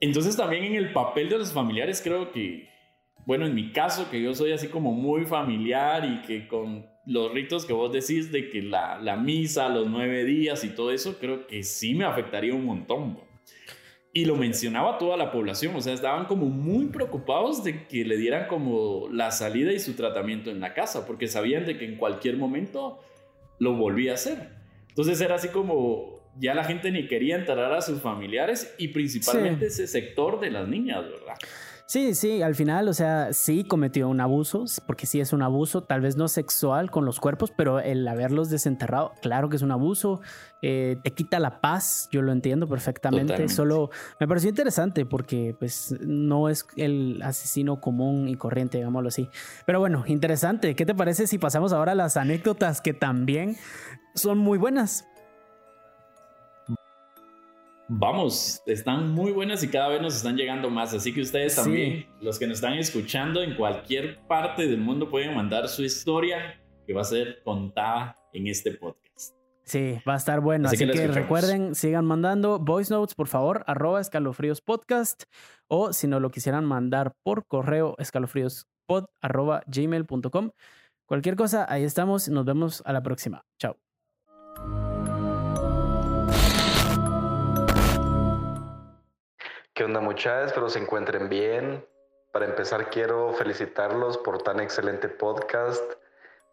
Entonces 0.00 0.36
también 0.36 0.64
en 0.64 0.74
el 0.76 0.92
papel 0.92 1.28
de 1.28 1.38
los 1.38 1.52
familiares 1.52 2.00
creo 2.02 2.30
que, 2.30 2.68
bueno, 3.26 3.46
en 3.46 3.54
mi 3.54 3.72
caso, 3.72 4.10
que 4.10 4.22
yo 4.22 4.34
soy 4.34 4.52
así 4.52 4.68
como 4.68 4.92
muy 4.92 5.24
familiar 5.24 6.04
y 6.04 6.22
que 6.26 6.46
con 6.46 6.86
los 7.06 7.32
ritos 7.32 7.66
que 7.66 7.72
vos 7.72 7.92
decís 7.92 8.30
de 8.30 8.48
que 8.50 8.62
la, 8.62 8.98
la 9.00 9.16
misa, 9.16 9.68
los 9.68 9.88
nueve 9.88 10.24
días 10.24 10.62
y 10.64 10.70
todo 10.70 10.90
eso, 10.90 11.18
creo 11.18 11.46
que 11.46 11.62
sí 11.62 11.94
me 11.94 12.04
afectaría 12.04 12.54
un 12.54 12.64
montón. 12.64 13.18
Y 14.16 14.26
lo 14.26 14.36
mencionaba 14.36 14.96
toda 14.96 15.16
la 15.16 15.32
población, 15.32 15.74
o 15.74 15.80
sea, 15.80 15.92
estaban 15.92 16.26
como 16.26 16.46
muy 16.46 16.86
preocupados 16.86 17.64
de 17.64 17.88
que 17.88 18.04
le 18.04 18.16
dieran 18.16 18.46
como 18.46 19.08
la 19.10 19.32
salida 19.32 19.72
y 19.72 19.80
su 19.80 19.94
tratamiento 19.94 20.50
en 20.50 20.60
la 20.60 20.72
casa, 20.72 21.04
porque 21.04 21.26
sabían 21.26 21.66
de 21.66 21.76
que 21.76 21.84
en 21.84 21.96
cualquier 21.96 22.36
momento 22.36 23.00
lo 23.58 23.74
volvía 23.74 24.12
a 24.12 24.14
hacer. 24.14 24.50
Entonces 24.88 25.20
era 25.20 25.34
así 25.34 25.48
como, 25.48 26.20
ya 26.38 26.54
la 26.54 26.62
gente 26.62 26.92
ni 26.92 27.08
quería 27.08 27.34
enterrar 27.34 27.72
a 27.72 27.80
sus 27.80 28.00
familiares 28.00 28.72
y 28.78 28.88
principalmente 28.88 29.66
ese 29.66 29.88
sector 29.88 30.38
de 30.38 30.52
las 30.52 30.68
niñas, 30.68 31.02
¿verdad? 31.02 31.34
Sí, 31.86 32.14
sí, 32.14 32.40
al 32.40 32.54
final, 32.54 32.88
o 32.88 32.94
sea, 32.94 33.34
sí 33.34 33.62
cometió 33.62 34.08
un 34.08 34.20
abuso, 34.20 34.64
porque 34.86 35.06
sí 35.06 35.20
es 35.20 35.34
un 35.34 35.42
abuso, 35.42 35.82
tal 35.82 36.00
vez 36.00 36.16
no 36.16 36.28
sexual 36.28 36.90
con 36.90 37.04
los 37.04 37.20
cuerpos, 37.20 37.52
pero 37.54 37.78
el 37.78 38.08
haberlos 38.08 38.48
desenterrado, 38.48 39.12
claro 39.20 39.50
que 39.50 39.56
es 39.56 39.62
un 39.62 39.70
abuso, 39.70 40.22
eh, 40.62 40.96
te 41.04 41.10
quita 41.10 41.38
la 41.38 41.60
paz, 41.60 42.08
yo 42.10 42.22
lo 42.22 42.32
entiendo 42.32 42.66
perfectamente, 42.66 43.50
solo 43.50 43.90
me 44.18 44.26
pareció 44.26 44.48
interesante 44.48 45.04
porque 45.04 45.54
pues 45.58 45.94
no 46.00 46.48
es 46.48 46.66
el 46.76 47.20
asesino 47.22 47.82
común 47.82 48.28
y 48.30 48.36
corriente, 48.36 48.78
digámoslo 48.78 49.08
así. 49.08 49.28
Pero 49.66 49.78
bueno, 49.78 50.04
interesante, 50.06 50.74
¿qué 50.74 50.86
te 50.86 50.94
parece 50.94 51.26
si 51.26 51.36
pasamos 51.36 51.74
ahora 51.74 51.92
a 51.92 51.96
las 51.96 52.16
anécdotas 52.16 52.80
que 52.80 52.94
también 52.94 53.56
son 54.14 54.38
muy 54.38 54.56
buenas? 54.56 55.06
Vamos, 57.88 58.62
están 58.66 59.10
muy 59.10 59.32
buenas 59.32 59.62
y 59.62 59.68
cada 59.68 59.88
vez 59.88 60.00
nos 60.00 60.16
están 60.16 60.36
llegando 60.36 60.70
más. 60.70 60.94
Así 60.94 61.12
que 61.12 61.20
ustedes 61.20 61.56
también, 61.56 62.06
los 62.20 62.38
que 62.38 62.46
nos 62.46 62.56
están 62.56 62.74
escuchando 62.74 63.42
en 63.42 63.56
cualquier 63.56 64.20
parte 64.26 64.66
del 64.66 64.78
mundo, 64.78 65.10
pueden 65.10 65.34
mandar 65.34 65.68
su 65.68 65.82
historia 65.82 66.60
que 66.86 66.94
va 66.94 67.02
a 67.02 67.04
ser 67.04 67.42
contada 67.42 68.16
en 68.32 68.46
este 68.46 68.72
podcast. 68.72 69.34
Sí, 69.64 69.98
va 70.06 70.14
a 70.14 70.16
estar 70.16 70.40
bueno. 70.40 70.68
Así, 70.68 70.78
que, 70.78 71.06
recuerden, 71.08 71.74
sigan 71.74 72.04
mandando 72.04 72.58
voice 72.58 72.92
notes, 72.92 73.14
por 73.14 73.28
favor, 73.28 73.64
arroba 73.66 74.00
escalofríos 74.00 74.60
podcast. 74.60 75.24
O 75.68 75.92
si 75.92 76.06
no 76.06 76.20
lo 76.20 76.30
quisieran 76.30 76.64
mandar 76.64 77.14
por 77.22 77.46
correo, 77.46 77.96
escalofríospod 77.98 79.06
arroba 79.22 79.62
gmail.com. 79.66 80.50
Cualquier 81.06 81.36
cosa, 81.36 81.66
ahí 81.70 81.84
estamos. 81.84 82.28
Nos 82.28 82.44
vemos 82.44 82.82
a 82.84 82.92
la 82.92 83.02
próxima. 83.02 83.44
Chao. 83.58 83.83
¿Qué 89.74 89.82
onda 89.82 89.98
muchachos? 89.98 90.46
Espero 90.46 90.68
se 90.68 90.78
encuentren 90.78 91.28
bien. 91.28 91.84
Para 92.30 92.44
empezar 92.44 92.90
quiero 92.90 93.32
felicitarlos 93.32 94.16
por 94.18 94.40
tan 94.40 94.60
excelente 94.60 95.08
podcast. 95.08 95.82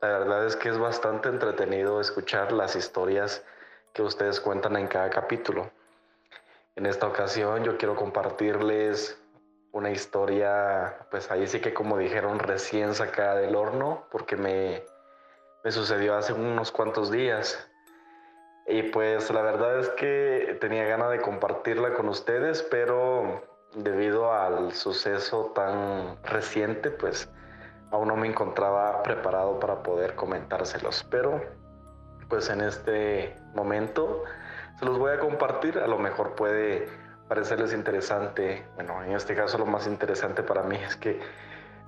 La 0.02 0.08
verdad 0.08 0.48
es 0.48 0.56
que 0.56 0.70
es 0.70 0.80
bastante 0.80 1.30
entretenido 1.30 2.02
escuchar 2.02 2.52
las 2.52 2.76
historias 2.76 3.46
que 3.94 4.02
ustedes 4.02 4.40
cuentan 4.40 4.76
en 4.76 4.88
cada 4.88 5.12
capítulo. 5.12 5.70
En 6.76 6.88
esta 6.88 7.06
ocasión 7.06 7.64
yo 7.64 7.78
quiero 7.78 7.96
compartirles 7.96 9.22
una 9.72 9.92
historia, 9.92 11.06
pues 11.12 11.30
ahí 11.30 11.46
sí 11.46 11.60
que 11.60 11.76
como 11.76 12.00
dijeron, 12.00 12.40
recién 12.40 12.96
sacada 12.96 13.36
del 13.36 13.56
horno, 13.56 14.08
porque 14.10 14.36
me, 14.36 14.84
me 15.64 15.72
sucedió 15.72 16.16
hace 16.16 16.34
unos 16.34 16.72
cuantos 16.72 17.12
días. 17.12 17.71
Y 18.68 18.84
pues 18.84 19.30
la 19.32 19.42
verdad 19.42 19.80
es 19.80 19.90
que 19.90 20.58
tenía 20.62 20.86
ganas 20.86 21.12
de 21.12 21.20
compartirla 21.20 21.94
con 21.94 22.08
ustedes, 22.10 22.62
pero 22.64 23.42
debido 23.76 24.32
al 24.32 24.74
suceso 24.74 25.52
tan 25.56 26.18
reciente, 26.24 26.92
pues 26.92 27.30
aún 27.92 28.08
no 28.08 28.16
me 28.16 28.28
encontraba 28.28 29.04
preparado 29.04 29.60
para 29.60 29.84
poder 29.84 30.16
comentárselos. 30.16 31.06
Pero 31.10 31.42
pues 32.30 32.50
en 32.50 32.62
este 32.62 33.36
momento 33.54 34.24
se 34.80 34.86
los 34.86 34.98
voy 34.98 35.12
a 35.12 35.20
compartir. 35.20 35.78
A 35.80 35.88
lo 35.88 35.98
mejor 35.98 36.36
puede 36.36 36.88
parecerles 37.28 37.74
interesante. 37.74 38.66
Bueno, 38.76 39.04
en 39.04 39.14
este 39.14 39.36
caso 39.36 39.58
lo 39.58 39.66
más 39.66 39.88
interesante 39.88 40.44
para 40.44 40.64
mí 40.64 40.78
es 40.78 40.96
que 40.96 41.20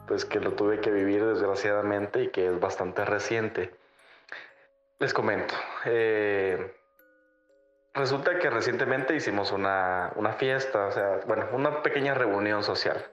pues 0.07 0.25
que 0.25 0.39
lo 0.39 0.51
tuve 0.51 0.81
que 0.81 0.91
vivir 0.91 1.25
desgraciadamente 1.25 2.23
y 2.23 2.27
que 2.29 2.47
es 2.47 2.59
bastante 2.59 3.05
reciente. 3.05 3.71
Les 4.99 5.13
comento. 5.13 5.53
Eh, 5.85 6.75
resulta 7.93 8.39
que 8.39 8.49
recientemente 8.49 9.15
hicimos 9.15 9.51
una, 9.51 10.11
fiesta, 10.37 10.87
o 10.87 10.91
sea, 10.91 11.19
bueno, 11.27 11.47
una 11.53 11.81
pequeña 11.83 12.13
reunión 12.13 12.63
social. 12.63 13.03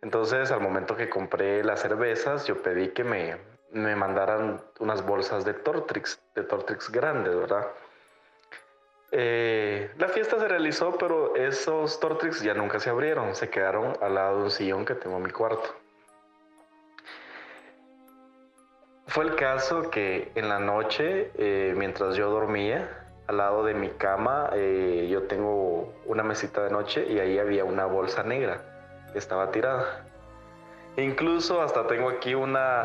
Entonces, 0.00 0.50
al 0.50 0.60
momento 0.60 0.96
que 0.96 1.08
compré 1.08 1.62
las 1.62 1.80
cervezas, 1.80 2.46
yo 2.46 2.62
pedí 2.62 2.88
que 2.88 3.04
me, 3.04 3.36
me 3.70 3.94
mandaran 3.94 4.60
unas 4.80 5.04
bolsas 5.04 5.44
de 5.44 5.54
Tortrix, 5.54 6.20
de 6.34 6.42
Tortrix 6.42 6.90
grandes, 6.90 7.36
¿verdad? 7.36 7.68
Eh, 9.14 9.90
la 9.98 10.08
fiesta 10.08 10.38
se 10.38 10.48
realizó, 10.48 10.96
pero 10.96 11.36
esos 11.36 12.00
Tortrix 12.00 12.40
ya 12.42 12.54
nunca 12.54 12.80
se 12.80 12.88
abrieron, 12.88 13.34
se 13.34 13.50
quedaron 13.50 13.96
al 14.00 14.14
lado 14.14 14.38
de 14.38 14.44
un 14.44 14.50
sillón 14.50 14.86
que 14.86 14.94
tengo 14.94 15.18
en 15.18 15.22
mi 15.24 15.30
cuarto. 15.30 15.81
Fue 19.08 19.24
el 19.24 19.34
caso 19.34 19.90
que 19.90 20.30
en 20.36 20.48
la 20.48 20.58
noche, 20.58 21.32
eh, 21.34 21.74
mientras 21.76 22.14
yo 22.16 22.30
dormía, 22.30 23.02
al 23.26 23.36
lado 23.36 23.64
de 23.64 23.74
mi 23.74 23.88
cama, 23.90 24.50
eh, 24.52 25.08
yo 25.10 25.24
tengo 25.24 25.92
una 26.06 26.22
mesita 26.22 26.62
de 26.62 26.70
noche 26.70 27.06
y 27.08 27.18
ahí 27.18 27.38
había 27.38 27.64
una 27.64 27.84
bolsa 27.84 28.22
negra 28.22 28.62
que 29.12 29.18
estaba 29.18 29.50
tirada. 29.50 30.04
Incluso 30.96 31.62
hasta 31.62 31.86
tengo 31.86 32.08
aquí 32.08 32.34
una, 32.34 32.84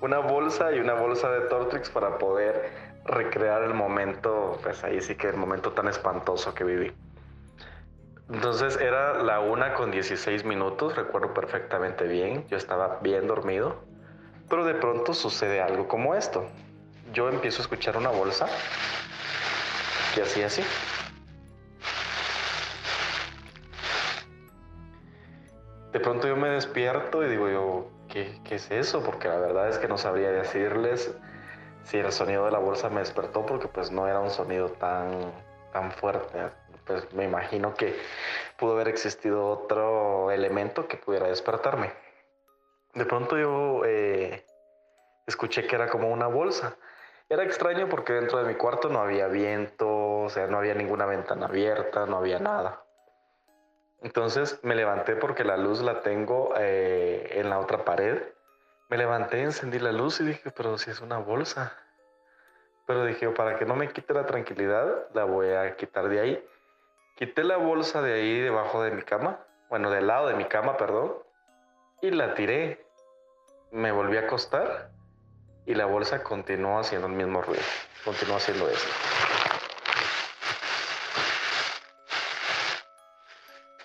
una 0.00 0.18
bolsa 0.18 0.72
y 0.72 0.78
una 0.78 0.94
bolsa 0.94 1.30
de 1.30 1.40
Tortrix 1.48 1.90
para 1.90 2.18
poder 2.18 2.70
recrear 3.04 3.62
el 3.62 3.74
momento, 3.74 4.58
pues 4.62 4.84
ahí 4.84 5.00
sí 5.00 5.16
que 5.16 5.28
el 5.28 5.36
momento 5.36 5.72
tan 5.72 5.88
espantoso 5.88 6.54
que 6.54 6.64
viví. 6.64 6.92
Entonces 8.30 8.76
era 8.80 9.22
la 9.22 9.40
una 9.40 9.74
con 9.74 9.90
16 9.90 10.44
minutos, 10.44 10.94
recuerdo 10.96 11.34
perfectamente 11.34 12.06
bien, 12.06 12.46
yo 12.48 12.56
estaba 12.56 13.00
bien 13.02 13.26
dormido 13.26 13.91
pero 14.52 14.66
de 14.66 14.74
pronto 14.74 15.14
sucede 15.14 15.62
algo 15.62 15.88
como 15.88 16.14
esto. 16.14 16.44
Yo 17.14 17.30
empiezo 17.30 17.60
a 17.60 17.62
escuchar 17.62 17.96
una 17.96 18.10
bolsa 18.10 18.46
que 20.14 20.20
hacía 20.20 20.48
así. 20.48 20.62
De 25.90 26.00
pronto 26.00 26.28
yo 26.28 26.36
me 26.36 26.50
despierto 26.50 27.24
y 27.24 27.30
digo 27.30 27.48
yo, 27.48 27.88
¿qué, 28.10 28.42
¿qué, 28.44 28.56
es 28.56 28.70
eso? 28.70 29.02
Porque 29.02 29.26
la 29.26 29.38
verdad 29.38 29.70
es 29.70 29.78
que 29.78 29.88
no 29.88 29.96
sabría 29.96 30.30
decirles 30.30 31.16
si 31.84 31.96
el 31.96 32.12
sonido 32.12 32.44
de 32.44 32.50
la 32.50 32.58
bolsa 32.58 32.90
me 32.90 33.00
despertó 33.00 33.46
porque 33.46 33.68
pues 33.68 33.90
no 33.90 34.06
era 34.06 34.20
un 34.20 34.28
sonido 34.28 34.68
tan, 34.68 35.32
tan 35.72 35.92
fuerte. 35.92 36.50
Pues 36.84 37.10
me 37.14 37.24
imagino 37.24 37.74
que 37.74 37.98
pudo 38.58 38.72
haber 38.72 38.88
existido 38.88 39.48
otro 39.48 40.30
elemento 40.30 40.88
que 40.88 40.98
pudiera 40.98 41.28
despertarme 41.28 42.11
de 42.94 43.04
pronto 43.06 43.38
yo 43.38 43.84
eh, 43.84 44.44
escuché 45.26 45.66
que 45.66 45.76
era 45.76 45.88
como 45.88 46.10
una 46.10 46.26
bolsa. 46.26 46.76
Era 47.28 47.44
extraño 47.44 47.88
porque 47.88 48.12
dentro 48.12 48.38
de 48.38 48.44
mi 48.44 48.54
cuarto 48.56 48.88
no 48.88 49.00
había 49.00 49.26
viento, 49.28 49.88
o 50.24 50.28
sea, 50.28 50.46
no 50.46 50.58
había 50.58 50.74
ninguna 50.74 51.06
ventana 51.06 51.46
abierta, 51.46 52.04
no 52.06 52.18
había 52.18 52.38
nada. 52.38 52.84
Entonces 54.02 54.58
me 54.62 54.74
levanté 54.74 55.16
porque 55.16 55.44
la 55.44 55.56
luz 55.56 55.80
la 55.80 56.00
tengo 56.02 56.52
eh, 56.58 57.30
en 57.32 57.48
la 57.48 57.58
otra 57.58 57.84
pared. 57.84 58.20
Me 58.90 58.98
levanté, 58.98 59.42
encendí 59.42 59.78
la 59.78 59.92
luz 59.92 60.20
y 60.20 60.24
dije, 60.24 60.50
pero 60.50 60.76
si 60.76 60.90
es 60.90 61.00
una 61.00 61.18
bolsa. 61.18 61.72
Pero 62.86 63.04
dije, 63.04 63.28
para 63.30 63.58
que 63.58 63.64
no 63.64 63.76
me 63.76 63.90
quite 63.92 64.12
la 64.12 64.26
tranquilidad, 64.26 65.06
la 65.14 65.24
voy 65.24 65.50
a 65.50 65.76
quitar 65.76 66.08
de 66.08 66.20
ahí. 66.20 66.48
Quité 67.16 67.44
la 67.44 67.56
bolsa 67.56 68.02
de 68.02 68.14
ahí 68.14 68.40
debajo 68.40 68.82
de 68.82 68.90
mi 68.90 69.02
cama, 69.02 69.38
bueno, 69.70 69.90
del 69.90 70.08
lado 70.08 70.26
de 70.26 70.34
mi 70.34 70.46
cama, 70.46 70.76
perdón, 70.76 71.14
y 72.02 72.10
la 72.10 72.34
tiré. 72.34 72.84
Me 73.70 73.90
volví 73.90 74.18
a 74.18 74.22
acostar 74.22 74.90
y 75.64 75.74
la 75.74 75.86
bolsa 75.86 76.22
continuó 76.22 76.78
haciendo 76.78 77.06
el 77.06 77.14
mismo 77.14 77.40
ruido. 77.40 77.62
Continuó 78.04 78.36
haciendo 78.36 78.68
eso. 78.68 78.88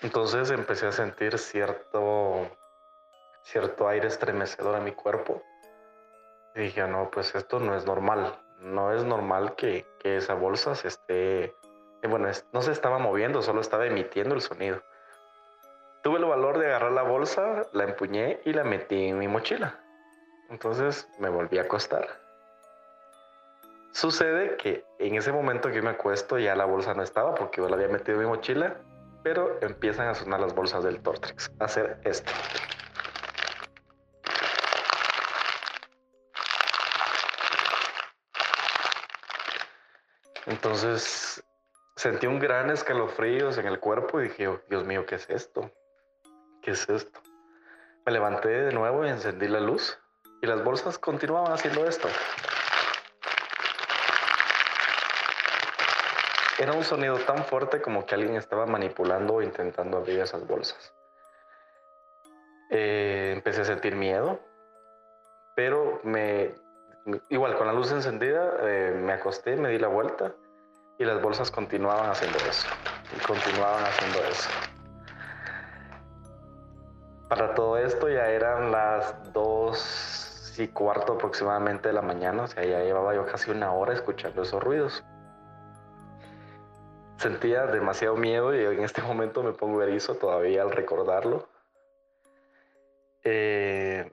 Entonces 0.01 0.51
empecé 0.51 0.87
a 0.87 0.91
sentir 0.91 1.37
cierto, 1.37 2.49
cierto 3.43 3.87
aire 3.87 4.07
estremecedor 4.07 4.77
en 4.77 4.83
mi 4.83 4.91
cuerpo. 4.91 5.43
Dije, 6.55 6.87
no, 6.87 7.09
pues 7.11 7.33
esto 7.35 7.59
no 7.59 7.75
es 7.75 7.85
normal. 7.85 8.39
No 8.59 8.91
es 8.91 9.03
normal 9.03 9.55
que, 9.55 9.85
que 9.99 10.17
esa 10.17 10.33
bolsa 10.33 10.75
se 10.75 10.87
esté... 10.87 11.55
Bueno, 12.01 12.29
no 12.51 12.61
se 12.61 12.71
estaba 12.71 12.97
moviendo, 12.99 13.41
solo 13.41 13.61
estaba 13.61 13.85
emitiendo 13.85 14.33
el 14.33 14.41
sonido. 14.41 14.81
Tuve 16.07 16.19
el 16.19 16.25
valor 16.25 16.57
de 16.57 16.67
agarrar 16.67 16.93
la 16.93 17.01
bolsa, 17.01 17.67
la 17.73 17.83
empuñé 17.83 18.39
y 18.45 18.53
la 18.53 18.63
metí 18.63 19.09
en 19.09 19.17
mi 19.17 19.27
mochila. 19.27 19.77
Entonces 20.49 21.05
me 21.19 21.27
volví 21.27 21.57
a 21.57 21.63
acostar. 21.63 22.07
Sucede 23.91 24.55
que 24.55 24.85
en 24.99 25.15
ese 25.15 25.33
momento 25.33 25.69
que 25.69 25.81
me 25.81 25.89
acuesto 25.89 26.39
ya 26.39 26.55
la 26.55 26.63
bolsa 26.63 26.93
no 26.93 27.03
estaba 27.03 27.35
porque 27.35 27.59
yo 27.59 27.67
la 27.67 27.75
había 27.75 27.89
metido 27.89 28.13
en 28.13 28.23
mi 28.23 28.29
mochila, 28.29 28.77
pero 29.21 29.59
empiezan 29.61 30.07
a 30.07 30.15
sonar 30.15 30.39
las 30.39 30.55
bolsas 30.55 30.81
del 30.81 31.01
Tortrix, 31.01 31.51
a 31.59 31.65
hacer 31.65 31.99
esto. 32.05 32.31
Entonces 40.45 41.43
sentí 41.97 42.27
un 42.27 42.39
gran 42.39 42.69
escalofrío 42.69 43.51
en 43.51 43.65
el 43.65 43.81
cuerpo 43.81 44.21
y 44.21 44.29
dije, 44.29 44.47
oh, 44.47 44.61
Dios 44.69 44.85
mío, 44.85 45.05
¿qué 45.05 45.15
es 45.15 45.29
esto? 45.29 45.69
¿Qué 46.67 46.73
es 46.73 46.89
esto? 46.89 47.21
Me 48.05 48.11
levanté 48.11 48.49
de 48.49 48.73
nuevo 48.73 49.05
y 49.05 49.09
encendí 49.09 49.47
la 49.47 49.61
luz 49.61 49.97
y 50.41 50.47
las 50.47 50.61
bolsas 50.65 50.99
continuaban 50.99 51.53
haciendo 51.53 51.87
esto. 51.87 52.09
Era 56.59 56.73
un 56.73 56.83
sonido 56.83 57.19
tan 57.19 57.45
fuerte 57.45 57.81
como 57.81 58.05
que 58.05 58.15
alguien 58.15 58.35
estaba 58.35 58.65
manipulando 58.65 59.35
o 59.35 59.41
intentando 59.41 59.95
abrir 59.95 60.19
esas 60.19 60.45
bolsas. 60.45 60.93
Eh, 62.69 63.31
empecé 63.33 63.61
a 63.61 63.63
sentir 63.63 63.95
miedo, 63.95 64.37
pero 65.55 66.01
me 66.03 66.53
igual 67.29 67.55
con 67.55 67.67
la 67.67 67.71
luz 67.71 67.93
encendida 67.93 68.57
eh, 68.63 68.91
me 68.93 69.13
acosté, 69.13 69.55
me 69.55 69.69
di 69.69 69.79
la 69.79 69.87
vuelta 69.87 70.33
y 70.99 71.05
las 71.05 71.21
bolsas 71.21 71.49
continuaban 71.49 72.09
haciendo 72.09 72.37
eso. 72.39 72.67
Y 73.15 73.19
continuaban 73.21 73.85
haciendo 73.85 74.19
eso. 74.29 74.76
Para 77.29 77.53
todo 77.55 77.77
esto 77.77 78.07
ya 78.07 78.29
eran 78.29 78.71
las 78.71 79.33
dos 79.33 80.55
y 80.57 80.67
cuarto 80.69 81.13
aproximadamente 81.13 81.89
de 81.89 81.93
la 81.93 82.01
mañana, 82.01 82.43
o 82.43 82.47
sea, 82.47 82.63
ya 82.63 82.81
llevaba 82.81 83.13
yo 83.13 83.25
casi 83.25 83.51
una 83.51 83.73
hora 83.73 83.93
escuchando 83.93 84.43
esos 84.43 84.63
ruidos. 84.63 85.03
Sentía 87.17 87.65
demasiado 87.65 88.15
miedo 88.15 88.55
y 88.55 88.63
en 88.63 88.83
este 88.83 89.01
momento 89.01 89.43
me 89.43 89.51
pongo 89.51 89.81
erizo 89.81 90.15
todavía 90.15 90.61
al 90.61 90.71
recordarlo. 90.71 91.47
Eh, 93.23 94.09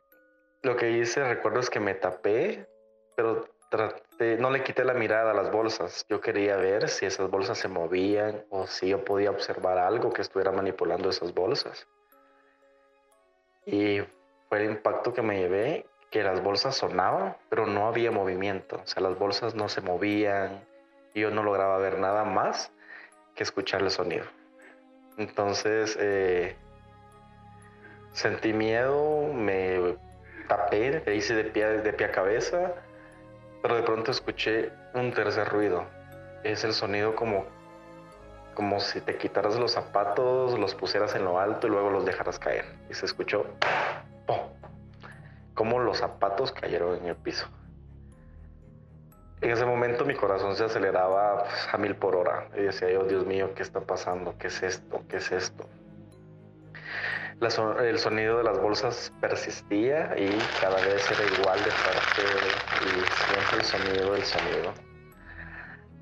lo 0.63 0.77
que 0.77 0.91
hice, 0.91 1.23
recuerdo, 1.23 1.61
es 1.61 1.71
que 1.71 1.81
me 1.81 1.95
tapé, 1.95 2.67
pero 3.15 3.47
no 4.39 4.51
le 4.51 4.63
quité 4.63 4.85
la 4.85 4.95
mirada 4.95 5.31
a 5.31 5.35
las 5.35 5.53
bolsas. 5.53 6.05
Yo 6.09 6.21
quería 6.21 6.57
ver 6.57 6.89
si 6.89 7.07
esas 7.07 7.31
bolsas 7.31 7.59
se 7.59 7.69
movían 7.69 8.45
o 8.51 8.67
si 8.67 8.89
yo 8.89 9.05
podía 9.05 9.31
observar 9.31 9.79
algo 9.79 10.13
que 10.13 10.23
estuviera 10.23 10.51
manipulando 10.51 11.11
esas 11.11 11.33
bolsas. 11.33 11.87
Y 13.67 14.01
fue 14.49 14.65
el 14.65 14.71
impacto 14.71 15.13
que 15.13 15.23
me 15.23 15.39
llevé, 15.39 15.87
que 16.11 16.23
las 16.23 16.43
bolsas 16.43 16.77
sonaban, 16.77 17.37
pero 17.49 17.67
no 17.67 17.87
había 17.87 18.11
movimiento. 18.11 18.81
O 18.83 18.87
sea, 18.87 19.03
las 19.03 19.19
bolsas 19.19 19.55
no 19.55 19.69
se 19.69 19.81
movían 19.81 20.65
y 21.15 21.21
yo 21.21 21.31
no 21.31 21.43
lograba 21.43 21.79
ver 21.79 21.99
nada 21.99 22.25
más 22.25 22.71
que 23.35 23.43
escuchar 23.43 23.83
el 23.83 23.91
sonido. 23.91 24.25
Entonces, 25.17 25.97
eh, 26.01 26.57
sentí 28.13 28.53
miedo, 28.53 29.33
me 29.33 29.97
tapé, 30.49 31.03
me 31.07 31.15
hice 31.15 31.35
de 31.35 31.45
pie, 31.45 31.67
de 31.67 31.93
pie 31.93 32.07
a 32.07 32.13
cabeza 32.13 32.75
pero 33.65 33.77
de 33.77 33.83
pronto 33.83 34.11
escuché 34.11 34.73
un 34.93 35.11
tercer 35.15 35.49
ruido. 35.49 35.87
Es 36.43 36.65
el 36.65 36.75
sonido 36.75 37.17
como, 37.17 37.47
como 38.55 38.81
si 38.81 39.01
te 39.01 39.17
quitaras 39.17 39.59
los 39.59 39.73
zapatos, 39.73 40.59
los 40.59 40.75
pusieras 40.75 41.15
en 41.15 41.25
lo 41.25 41.39
alto 41.39 41.67
y 41.67 41.71
luego 41.71 41.91
los 41.91 42.05
dejaras 42.05 42.39
caer. 42.39 42.65
Y 42.91 42.95
se 42.95 43.07
escuchó 43.07 43.47
como 45.55 45.79
los 45.79 45.99
zapatos 45.99 46.53
cayeron 46.53 46.99
en 46.99 47.07
el 47.07 47.17
piso. 47.17 47.47
En 49.41 49.51
ese 49.51 49.65
momento 49.65 50.05
mi 50.05 50.15
corazón 50.15 50.57
se 50.57 50.65
aceleraba 50.65 51.45
pues, 51.45 51.69
a 51.73 51.79
mil 51.79 51.95
por 51.97 52.17
hora 52.17 52.49
y 52.57 52.63
decía 52.63 52.91
yo, 52.91 53.05
Dios 53.05 53.27
mío, 53.27 53.53
¿qué 53.55 53.63
está 53.63 53.81
pasando? 53.81 54.35
¿Qué 54.39 54.49
es 54.49 54.63
esto? 54.63 55.03
¿Qué 55.09 55.17
es 55.19 55.33
esto? 55.33 55.69
el 57.41 57.99
sonido 57.99 58.39
de 58.39 58.45
las 58.45 58.59
bolsas 58.59 59.13
persistía 59.21 60.15
y 60.17 60.39
cada 60.63 60.77
vez 60.77 61.11
era 61.11 61.25
igual 61.39 61.63
de 61.63 61.71
fuerte 61.71 62.23
y 62.81 62.89
siempre 63.27 63.59
el 63.59 63.65
sonido, 63.65 64.15
el 64.15 64.23
sonido. 64.23 64.94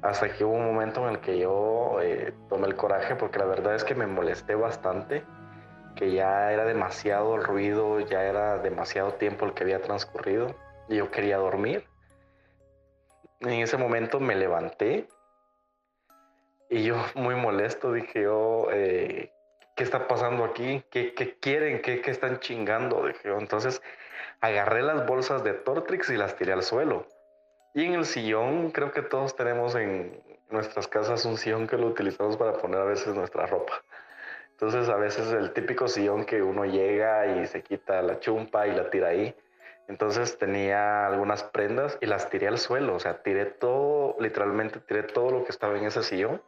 Hasta 0.03 0.33
que 0.33 0.45
hubo 0.45 0.55
un 0.55 0.67
momento 0.67 1.07
en 1.07 1.15
el 1.15 1.21
que 1.21 1.38
yo 1.38 2.01
eh, 2.03 2.35
tomé 2.49 2.67
el 2.67 2.75
coraje 2.75 3.15
porque 3.15 3.38
la 3.38 3.45
verdad 3.45 3.75
es 3.75 3.85
que 3.85 3.95
me 3.95 4.07
molesté 4.07 4.57
bastante, 4.57 5.25
que 5.95 6.12
ya 6.12 6.53
era 6.53 6.65
demasiado 6.65 7.37
el 7.37 7.45
ruido, 7.45 8.01
ya 8.01 8.25
era 8.25 8.59
demasiado 8.59 9.15
tiempo 9.15 9.47
el 9.47 9.55
que 9.55 9.62
había 9.62 9.81
transcurrido 9.81 10.55
y 10.88 10.97
yo 10.97 11.11
quería 11.11 11.37
dormir. 11.37 11.87
En 13.41 13.61
ese 13.61 13.77
momento 13.77 14.19
me 14.19 14.35
levanté 14.35 15.09
y 16.69 16.85
yo 16.85 16.97
muy 17.15 17.35
molesto 17.35 17.93
dije 17.93 18.23
yo, 18.23 18.69
eh, 18.73 19.31
¿qué 19.77 19.85
está 19.85 20.09
pasando 20.09 20.45
aquí? 20.45 20.83
¿Qué, 20.91 21.15
quieren? 21.41 21.83
¿Qué, 21.83 22.03
están 22.07 22.41
chingando? 22.41 23.05
Entonces 23.25 23.83
agarré 24.41 24.83
las 24.83 25.07
bolsas 25.07 25.45
de 25.45 25.53
Tortrix 25.53 26.11
y 26.11 26.17
las 26.17 26.35
tiré 26.37 26.53
al 26.53 26.62
suelo. 26.62 27.07
Y 27.74 27.85
en 27.85 27.94
el 27.94 28.04
sillón, 28.04 28.70
creo 28.70 28.92
que 28.92 29.02
todos 29.02 29.35
tenemos 29.35 29.74
en 29.74 30.22
nuestras 30.50 30.87
casas 30.88 31.24
un 31.24 31.37
sillón 31.37 31.66
que 31.66 31.76
lo 31.76 31.87
utilizamos 31.87 32.37
para 32.37 32.54
poner 32.54 32.80
a 32.80 32.85
veces 32.85 33.14
nuestra 33.14 33.46
ropa. 33.46 33.82
Entonces 34.50 34.88
a 34.88 34.96
veces 34.96 35.32
el 35.32 35.52
típico 35.52 35.88
sillón 35.88 36.24
que 36.24 36.42
uno 36.42 36.64
llega 36.64 37.26
y 37.26 37.46
se 37.46 37.62
quita 37.62 38.02
la 38.02 38.20
chumpa 38.20 38.66
y 38.66 38.72
la 38.72 38.90
tira 38.90 39.08
ahí. 39.08 39.35
Entonces 39.88 40.38
tenía 40.38 41.06
algunas 41.06 41.42
prendas 41.42 41.98
y 42.00 42.06
las 42.06 42.30
tiré 42.30 42.48
al 42.48 42.58
suelo. 42.58 42.94
O 42.94 43.00
sea, 43.00 43.22
tiré 43.22 43.46
todo, 43.46 44.16
literalmente 44.20 44.78
tiré 44.80 45.02
todo 45.02 45.30
lo 45.30 45.44
que 45.44 45.50
estaba 45.50 45.76
en 45.76 45.85
ese 45.85 46.02
sillón 46.02 46.40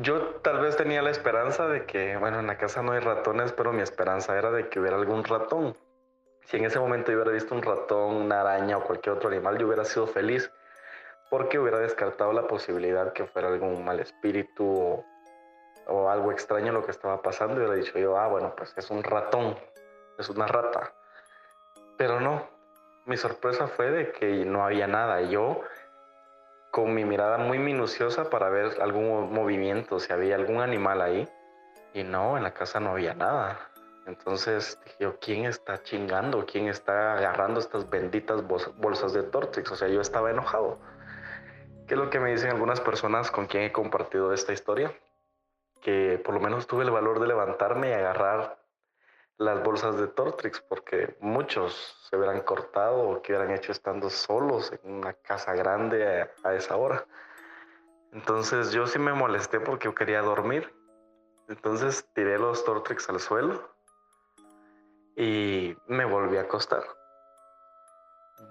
yo 0.00 0.36
tal 0.42 0.60
vez 0.60 0.76
tenía 0.76 1.02
la 1.02 1.10
esperanza 1.10 1.66
de 1.66 1.84
que, 1.84 2.16
bueno, 2.16 2.38
en 2.38 2.46
la 2.46 2.56
casa 2.56 2.82
no 2.82 2.92
hay 2.92 3.00
ratones, 3.00 3.52
pero 3.52 3.72
mi 3.72 3.82
esperanza 3.82 4.38
era 4.38 4.52
de 4.52 4.68
que 4.68 4.78
hubiera 4.78 4.96
algún 4.96 5.24
ratón. 5.24 5.76
Si 6.48 6.56
en 6.56 6.64
ese 6.64 6.80
momento 6.80 7.12
yo 7.12 7.18
hubiera 7.18 7.32
visto 7.32 7.54
un 7.54 7.60
ratón, 7.60 8.16
una 8.16 8.40
araña 8.40 8.78
o 8.78 8.82
cualquier 8.82 9.16
otro 9.16 9.28
animal, 9.28 9.58
yo 9.58 9.66
hubiera 9.66 9.84
sido 9.84 10.06
feliz 10.06 10.50
porque 11.28 11.58
hubiera 11.58 11.78
descartado 11.78 12.32
la 12.32 12.46
posibilidad 12.46 13.12
que 13.12 13.26
fuera 13.26 13.48
algún 13.48 13.84
mal 13.84 14.00
espíritu 14.00 15.04
o, 15.86 16.08
algo 16.08 16.32
extraño 16.32 16.72
lo 16.72 16.86
que 16.86 16.90
estaba 16.90 17.20
pasando 17.20 17.56
y 17.56 17.58
hubiera 17.58 17.74
dicho 17.74 17.98
yo, 17.98 18.18
ah, 18.18 18.28
bueno, 18.28 18.54
pues 18.56 18.72
es 18.78 18.88
un 18.88 19.04
ratón, 19.04 19.58
es 20.16 20.30
una 20.30 20.46
rata. 20.46 20.94
Pero 21.98 22.18
no, 22.18 22.48
mi 23.04 23.18
sorpresa 23.18 23.68
fue 23.68 23.90
de 23.90 24.12
que 24.12 24.46
no 24.46 24.64
había 24.64 24.86
nada. 24.86 25.20
Yo 25.20 25.60
con 26.70 26.94
mi 26.94 27.04
mirada 27.04 27.36
muy 27.36 27.58
minuciosa 27.58 28.30
para 28.30 28.48
ver 28.48 28.80
algún 28.80 29.34
movimiento, 29.34 30.00
si 30.00 30.14
había 30.14 30.36
algún 30.36 30.62
animal 30.62 31.02
ahí. 31.02 31.28
Y 31.92 32.04
no, 32.04 32.38
en 32.38 32.42
la 32.42 32.54
casa 32.54 32.80
no 32.80 32.92
había 32.92 33.12
nada. 33.12 33.67
Entonces 34.08 34.80
dije 34.86 34.96
yo, 35.00 35.18
¿quién 35.20 35.44
está 35.44 35.82
chingando? 35.82 36.46
¿Quién 36.46 36.66
está 36.66 37.12
agarrando 37.12 37.60
estas 37.60 37.90
benditas 37.90 38.42
bolsas 38.46 39.12
de 39.12 39.22
Tortrix? 39.22 39.70
O 39.70 39.76
sea, 39.76 39.88
yo 39.88 40.00
estaba 40.00 40.30
enojado. 40.30 40.78
¿Qué 41.86 41.92
es 41.92 42.00
lo 42.00 42.08
que 42.08 42.18
me 42.18 42.30
dicen 42.30 42.50
algunas 42.50 42.80
personas 42.80 43.30
con 43.30 43.46
quien 43.46 43.64
he 43.64 43.72
compartido 43.72 44.32
esta 44.32 44.54
historia? 44.54 44.98
Que 45.82 46.18
por 46.24 46.32
lo 46.32 46.40
menos 46.40 46.66
tuve 46.66 46.84
el 46.84 46.90
valor 46.90 47.20
de 47.20 47.26
levantarme 47.26 47.90
y 47.90 47.92
agarrar 47.92 48.58
las 49.36 49.62
bolsas 49.62 49.98
de 49.98 50.08
Tortrix, 50.08 50.62
porque 50.62 51.18
muchos 51.20 51.94
se 52.08 52.16
hubieran 52.16 52.40
cortado 52.40 53.10
o 53.10 53.22
que 53.22 53.32
hubieran 53.32 53.54
hecho 53.54 53.72
estando 53.72 54.08
solos 54.08 54.72
en 54.72 54.90
una 54.90 55.12
casa 55.12 55.54
grande 55.54 56.26
a, 56.44 56.54
esa 56.54 56.76
hora. 56.76 57.04
Entonces 58.12 58.72
yo 58.72 58.86
sí 58.86 58.98
me 58.98 59.12
molesté 59.12 59.60
porque 59.60 59.84
yo 59.84 59.94
quería 59.94 60.22
dormir. 60.22 60.74
Entonces 61.48 62.08
tiré 62.14 62.38
los 62.38 62.64
Tortrix 62.64 63.06
al 63.10 63.20
suelo 63.20 63.77
y 65.18 65.76
me 65.88 66.04
volví 66.04 66.36
a 66.36 66.42
acostar. 66.42 66.84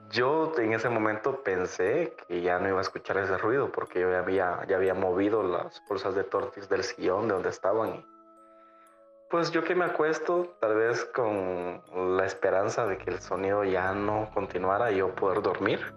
Yo 0.09 0.51
en 0.57 0.73
ese 0.73 0.89
momento 0.89 1.41
pensé 1.41 2.13
que 2.27 2.41
ya 2.41 2.59
no 2.59 2.67
iba 2.67 2.79
a 2.79 2.81
escuchar 2.81 3.17
ese 3.17 3.37
ruido 3.37 3.71
porque 3.71 4.01
yo 4.01 4.11
ya 4.11 4.19
había, 4.19 4.65
ya 4.67 4.75
había 4.75 4.93
movido 4.93 5.43
las 5.43 5.81
bolsas 5.87 6.13
de 6.13 6.25
Tortrix 6.25 6.67
del 6.67 6.83
sillón 6.83 7.29
de 7.29 7.35
donde 7.35 7.49
estaban 7.49 7.95
y 7.95 8.05
pues 9.29 9.51
yo 9.51 9.61
que 9.63 9.75
me 9.75 9.83
acuesto, 9.83 10.55
tal 10.61 10.75
vez 10.75 11.03
con 11.05 11.81
la 12.17 12.25
esperanza 12.25 12.85
de 12.85 12.97
que 12.97 13.11
el 13.11 13.19
sonido 13.19 13.65
ya 13.65 13.93
no 13.93 14.29
continuara 14.33 14.89
y 14.91 14.97
yo 14.97 15.13
poder 15.13 15.41
dormir. 15.41 15.93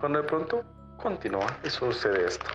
Cuando 0.00 0.20
de 0.20 0.28
pronto 0.28 0.62
continúa 0.98 1.46
y 1.64 1.70
sucede 1.70 2.26
esto. 2.26 2.50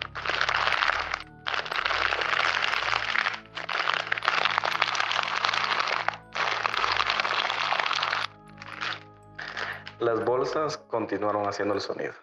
Las 9.99 10.23
bolsas 10.25 10.77
continuaron 10.77 11.47
haciendo 11.47 11.73
el 11.73 11.81
sonido. 11.81 12.13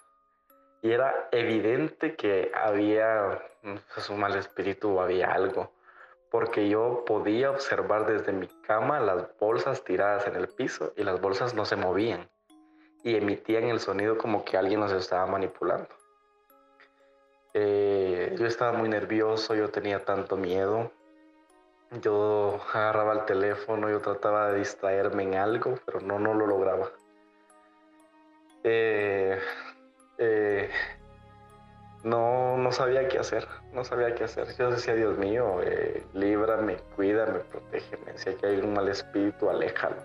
Y 0.82 0.92
era 0.92 1.28
evidente 1.32 2.16
que 2.16 2.50
había 2.54 3.42
un 3.62 4.20
mal 4.20 4.36
espíritu 4.36 4.96
o 4.96 5.00
había 5.00 5.32
algo 5.32 5.72
porque 6.30 6.68
yo 6.68 7.04
podía 7.04 7.50
observar 7.50 8.06
desde 8.06 8.32
mi 8.32 8.46
cama 8.46 9.00
las 9.00 9.36
bolsas 9.38 9.82
tiradas 9.82 10.26
en 10.26 10.36
el 10.36 10.48
piso 10.48 10.92
y 10.96 11.02
las 11.02 11.20
bolsas 11.20 11.54
no 11.54 11.64
se 11.64 11.76
movían 11.76 12.30
y 13.02 13.16
emitían 13.16 13.64
el 13.64 13.80
sonido 13.80 14.16
como 14.16 14.44
que 14.44 14.56
alguien 14.56 14.80
los 14.80 14.92
estaba 14.92 15.26
manipulando. 15.26 15.88
Eh, 17.52 18.36
yo 18.38 18.46
estaba 18.46 18.72
muy 18.72 18.88
nervioso, 18.88 19.54
yo 19.54 19.70
tenía 19.70 20.04
tanto 20.04 20.36
miedo. 20.36 20.92
Yo 22.00 22.60
agarraba 22.72 23.14
el 23.14 23.24
teléfono, 23.24 23.90
yo 23.90 24.00
trataba 24.00 24.52
de 24.52 24.60
distraerme 24.60 25.24
en 25.24 25.34
algo, 25.34 25.74
pero 25.84 26.00
no, 26.00 26.20
no 26.20 26.34
lo 26.34 26.46
lograba. 26.46 26.90
Eh, 28.64 29.38
eh, 30.18 30.70
no, 32.02 32.56
no 32.56 32.72
sabía 32.72 33.08
qué 33.08 33.18
hacer, 33.18 33.46
no 33.72 33.84
sabía 33.84 34.14
qué 34.14 34.24
hacer. 34.24 34.46
Yo 34.56 34.70
decía, 34.70 34.94
Dios 34.94 35.18
mío, 35.18 35.60
eh, 35.62 36.02
líbrame, 36.14 36.76
cuídame, 36.96 37.40
protégeme. 37.40 38.16
Si 38.16 38.30
aquí 38.30 38.46
hay 38.46 38.60
un 38.60 38.72
mal 38.72 38.88
espíritu, 38.88 39.50
aléjalo. 39.50 39.96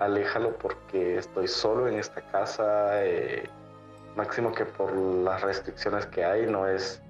Aléjalo 0.00 0.56
porque 0.58 1.18
estoy 1.18 1.48
solo 1.48 1.88
en 1.88 1.98
esta 1.98 2.20
casa. 2.22 3.04
Eh, 3.04 3.48
máximo 4.16 4.52
que 4.52 4.64
por 4.64 4.92
las 4.94 5.42
restricciones 5.42 6.06
que 6.06 6.24
hay, 6.24 6.46
no 6.46 6.66
es 6.66 7.00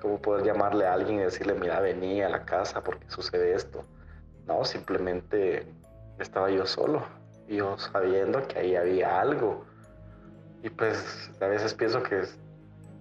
como 0.00 0.20
poder 0.20 0.44
llamarle 0.44 0.86
a 0.86 0.92
alguien 0.92 1.20
y 1.20 1.22
decirle, 1.24 1.54
mira, 1.54 1.80
vení 1.80 2.22
a 2.22 2.28
la 2.28 2.44
casa 2.44 2.82
porque 2.82 3.08
sucede 3.10 3.54
esto. 3.54 3.84
No, 4.46 4.64
simplemente 4.64 5.66
estaba 6.18 6.50
yo 6.50 6.66
solo, 6.66 7.02
yo 7.48 7.78
sabiendo 7.78 8.46
que 8.46 8.58
ahí 8.58 8.76
había 8.76 9.20
algo. 9.20 9.64
Y 10.64 10.70
pues 10.70 11.30
a 11.42 11.46
veces 11.46 11.74
pienso 11.74 12.02
que 12.02 12.22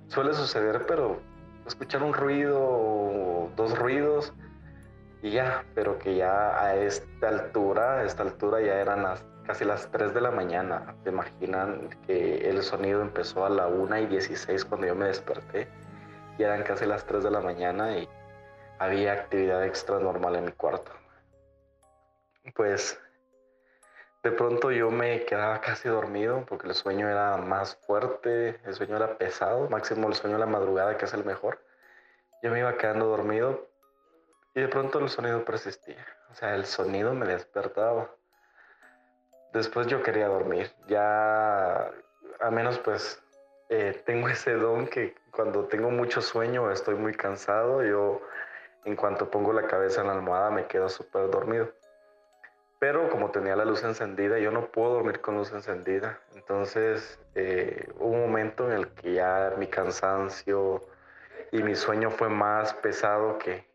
suele 0.09 0.33
suceder, 0.33 0.85
pero 0.85 1.21
escuchar 1.65 2.03
un 2.03 2.13
ruido, 2.13 3.49
dos 3.55 3.79
ruidos 3.79 4.33
y 5.21 5.31
ya, 5.31 5.63
pero 5.73 5.97
que 5.97 6.17
ya 6.17 6.61
a 6.61 6.75
esta 6.75 7.29
altura, 7.29 7.99
a 7.99 8.03
esta 8.03 8.23
altura 8.23 8.59
ya 8.59 8.81
eran 8.81 9.03
las, 9.03 9.23
casi 9.45 9.63
las 9.63 9.89
3 9.91 10.13
de 10.13 10.19
la 10.19 10.29
mañana. 10.29 10.93
¿Se 11.05 11.09
imaginan 11.09 11.89
que 12.05 12.49
el 12.49 12.63
sonido 12.63 13.01
empezó 13.01 13.45
a 13.45 13.49
la 13.49 13.67
1 13.67 13.97
y 13.97 14.05
16 14.07 14.65
cuando 14.65 14.87
yo 14.87 14.95
me 14.95 15.05
desperté? 15.05 15.69
Y 16.37 16.43
eran 16.43 16.63
casi 16.63 16.85
las 16.85 17.05
3 17.05 17.23
de 17.23 17.31
la 17.31 17.39
mañana 17.39 17.97
y 17.97 18.09
había 18.79 19.13
actividad 19.13 19.63
extra 19.63 20.01
normal 20.01 20.35
en 20.35 20.45
mi 20.45 20.51
cuarto. 20.51 20.91
Pues 22.55 22.99
de 24.23 24.31
pronto 24.31 24.71
yo 24.71 24.89
me 24.89 25.25
quedaba 25.25 25.59
casi 25.59 25.89
dormido 25.89 26.45
porque 26.47 26.67
el 26.67 26.73
sueño 26.73 27.09
era 27.09 27.35
más 27.37 27.75
fuerte, 27.85 28.59
el 28.63 28.73
sueño 28.73 28.95
era 28.95 29.17
pesado, 29.17 29.69
máximo 29.69 30.07
el 30.07 30.15
sueño 30.15 30.35
de 30.35 30.39
la 30.39 30.45
madrugada 30.45 30.97
que 30.97 31.05
es 31.05 31.13
el 31.13 31.25
mejor. 31.25 31.59
Yo 32.41 32.49
me 32.49 32.59
iba 32.59 32.77
quedando 32.77 33.07
dormido 33.07 33.67
y 34.55 34.61
de 34.61 34.67
pronto 34.69 34.99
el 34.99 35.09
sonido 35.09 35.43
persistía, 35.43 36.05
o 36.31 36.35
sea, 36.35 36.55
el 36.55 36.65
sonido 36.65 37.13
me 37.13 37.25
despertaba. 37.25 38.09
Después 39.51 39.87
yo 39.87 40.01
quería 40.01 40.29
dormir, 40.29 40.71
ya 40.87 41.91
a 42.39 42.49
menos 42.49 42.79
pues 42.79 43.21
eh, 43.69 44.01
tengo 44.05 44.29
ese 44.29 44.53
don 44.53 44.87
que 44.87 45.15
cuando 45.31 45.65
tengo 45.65 45.89
mucho 45.91 46.21
sueño, 46.21 46.71
estoy 46.71 46.95
muy 46.95 47.13
cansado, 47.13 47.83
yo 47.83 48.21
en 48.85 48.95
cuanto 48.95 49.29
pongo 49.29 49.51
la 49.51 49.67
cabeza 49.67 50.01
en 50.01 50.07
la 50.07 50.13
almohada 50.13 50.49
me 50.49 50.65
quedo 50.67 50.87
súper 50.87 51.29
dormido. 51.29 51.73
Pero 52.83 53.09
como 53.09 53.31
tenía 53.31 53.55
la 53.55 53.63
luz 53.63 53.81
encendida, 53.85 54.39
yo 54.39 54.51
no 54.51 54.65
puedo 54.65 54.95
dormir 54.95 55.21
con 55.21 55.37
luz 55.37 55.53
encendida. 55.53 56.19
Entonces 56.35 57.17
eh, 57.33 57.87
hubo 57.97 58.09
un 58.09 58.19
momento 58.19 58.69
en 58.69 58.73
el 58.73 58.89
que 58.89 59.13
ya 59.13 59.53
mi 59.57 59.67
cansancio 59.67 60.83
y 61.53 61.63
mi 61.63 61.75
sueño 61.75 62.11
fue 62.11 62.27
más 62.27 62.73
pesado 62.73 63.37
que, 63.37 63.65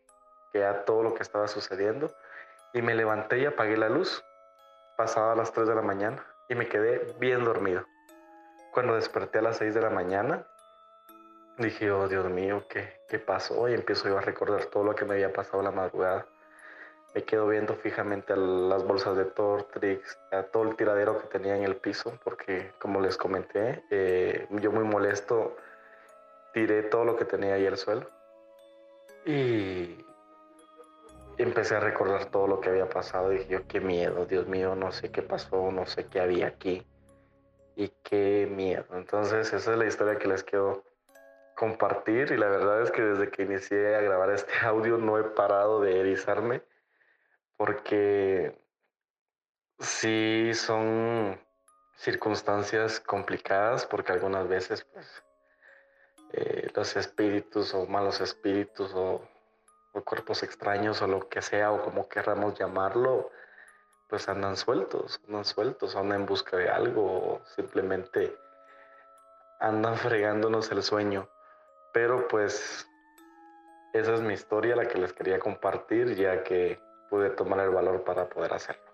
que 0.53 0.63
a 0.63 0.85
todo 0.85 1.01
lo 1.01 1.15
que 1.15 1.23
estaba 1.23 1.47
sucediendo. 1.47 2.13
Y 2.71 2.83
me 2.83 2.93
levanté 2.93 3.39
y 3.39 3.47
apagué 3.47 3.77
la 3.77 3.89
luz. 3.89 4.23
Pasaba 4.95 5.31
a 5.31 5.35
las 5.35 5.51
3 5.53 5.67
de 5.67 5.73
la 5.73 5.81
mañana 5.81 6.23
y 6.47 6.53
me 6.53 6.67
quedé 6.67 7.15
bien 7.19 7.43
dormido. 7.43 7.87
Cuando 8.71 8.93
desperté 8.93 9.39
a 9.39 9.41
las 9.41 9.57
6 9.57 9.73
de 9.73 9.81
la 9.81 9.89
mañana, 9.89 10.45
dije, 11.57 11.89
oh 11.89 12.07
Dios 12.07 12.29
mío, 12.29 12.63
¿qué, 12.69 13.01
qué 13.07 13.17
pasó? 13.17 13.67
Y 13.69 13.73
empiezo 13.73 14.07
yo 14.07 14.19
a 14.19 14.21
recordar 14.21 14.65
todo 14.65 14.83
lo 14.83 14.93
que 14.93 15.05
me 15.05 15.15
había 15.15 15.33
pasado 15.33 15.63
la 15.63 15.71
madrugada 15.71 16.27
me 17.13 17.23
quedo 17.23 17.47
viendo 17.47 17.73
fijamente 17.75 18.33
a 18.33 18.35
las 18.35 18.83
bolsas 18.85 19.17
de 19.17 19.25
Tortrix, 19.25 20.19
a 20.31 20.43
todo 20.43 20.63
el 20.63 20.75
tiradero 20.75 21.19
que 21.19 21.27
tenía 21.27 21.57
en 21.57 21.63
el 21.63 21.75
piso, 21.75 22.13
porque 22.23 22.71
como 22.79 23.01
les 23.01 23.17
comenté, 23.17 23.83
eh, 23.89 24.47
yo 24.61 24.71
muy 24.71 24.83
molesto 24.83 25.57
tiré 26.53 26.83
todo 26.83 27.05
lo 27.05 27.15
que 27.15 27.25
tenía 27.25 27.55
ahí 27.55 27.65
al 27.65 27.77
suelo. 27.77 28.07
Y 29.25 30.05
empecé 31.37 31.75
a 31.75 31.79
recordar 31.79 32.25
todo 32.25 32.47
lo 32.47 32.59
que 32.59 32.69
había 32.69 32.87
pasado. 32.89 33.29
Dije 33.29 33.47
yo, 33.47 33.67
qué 33.67 33.79
miedo, 33.79 34.25
Dios 34.25 34.47
mío, 34.47 34.75
no 34.75 34.91
sé 34.91 35.11
qué 35.11 35.21
pasó, 35.21 35.71
no 35.71 35.85
sé 35.85 36.05
qué 36.05 36.19
había 36.19 36.47
aquí. 36.47 36.85
Y 37.75 37.89
qué 38.03 38.47
miedo. 38.51 38.85
Entonces 38.93 39.51
esa 39.53 39.71
es 39.71 39.77
la 39.77 39.85
historia 39.85 40.17
que 40.17 40.27
les 40.27 40.43
quiero 40.43 40.83
compartir. 41.55 42.31
Y 42.31 42.37
la 42.37 42.49
verdad 42.49 42.81
es 42.83 42.91
que 42.91 43.01
desde 43.01 43.31
que 43.31 43.43
inicié 43.43 43.95
a 43.95 44.01
grabar 44.01 44.29
este 44.29 44.53
audio 44.63 44.97
no 44.97 45.17
he 45.17 45.23
parado 45.23 45.81
de 45.81 45.99
erizarme 45.99 46.61
porque 47.59 48.57
sí 49.79 50.53
son 50.53 51.37
circunstancias 51.97 53.01
complicadas 53.01 53.85
porque 53.85 54.13
algunas 54.13 54.47
veces 54.47 54.85
pues 54.93 55.05
eh, 56.31 56.71
los 56.73 56.95
espíritus 56.95 57.73
o 57.73 57.85
malos 57.85 58.21
espíritus 58.21 58.93
o, 58.95 59.27
cuerpos 60.05 60.41
extraños 60.43 61.01
o 61.01 61.07
lo 61.07 61.27
que 61.27 61.41
sea 61.41 61.73
o 61.73 61.83
como 61.83 62.07
querramos 62.07 62.57
llamarlo 62.57 63.29
pues 64.07 64.29
andan 64.29 64.55
sueltos, 64.55 65.19
andan 65.27 65.43
sueltos, 65.43 65.97
andan 65.97 66.21
en 66.21 66.25
busca 66.25 66.55
de 66.55 66.69
algo 66.69 67.03
o 67.03 67.41
simplemente 67.57 68.37
andan 69.59 69.97
fregándonos 69.97 70.71
el 70.71 70.81
sueño. 70.81 71.29
Pero 71.91 72.25
pues 72.29 72.87
esa 73.93 74.13
es 74.13 74.21
mi 74.21 74.33
historia, 74.33 74.77
la 74.77 74.87
que 74.87 74.97
les 74.97 75.11
quería 75.11 75.39
compartir, 75.39 76.15
ya 76.15 76.41
que 76.43 76.79
pude 77.09 77.29
tomar 77.31 77.59
el 77.61 77.69
valor 77.71 78.03
para 78.03 78.27
poder 78.29 78.53
hacerlo. 78.53 78.88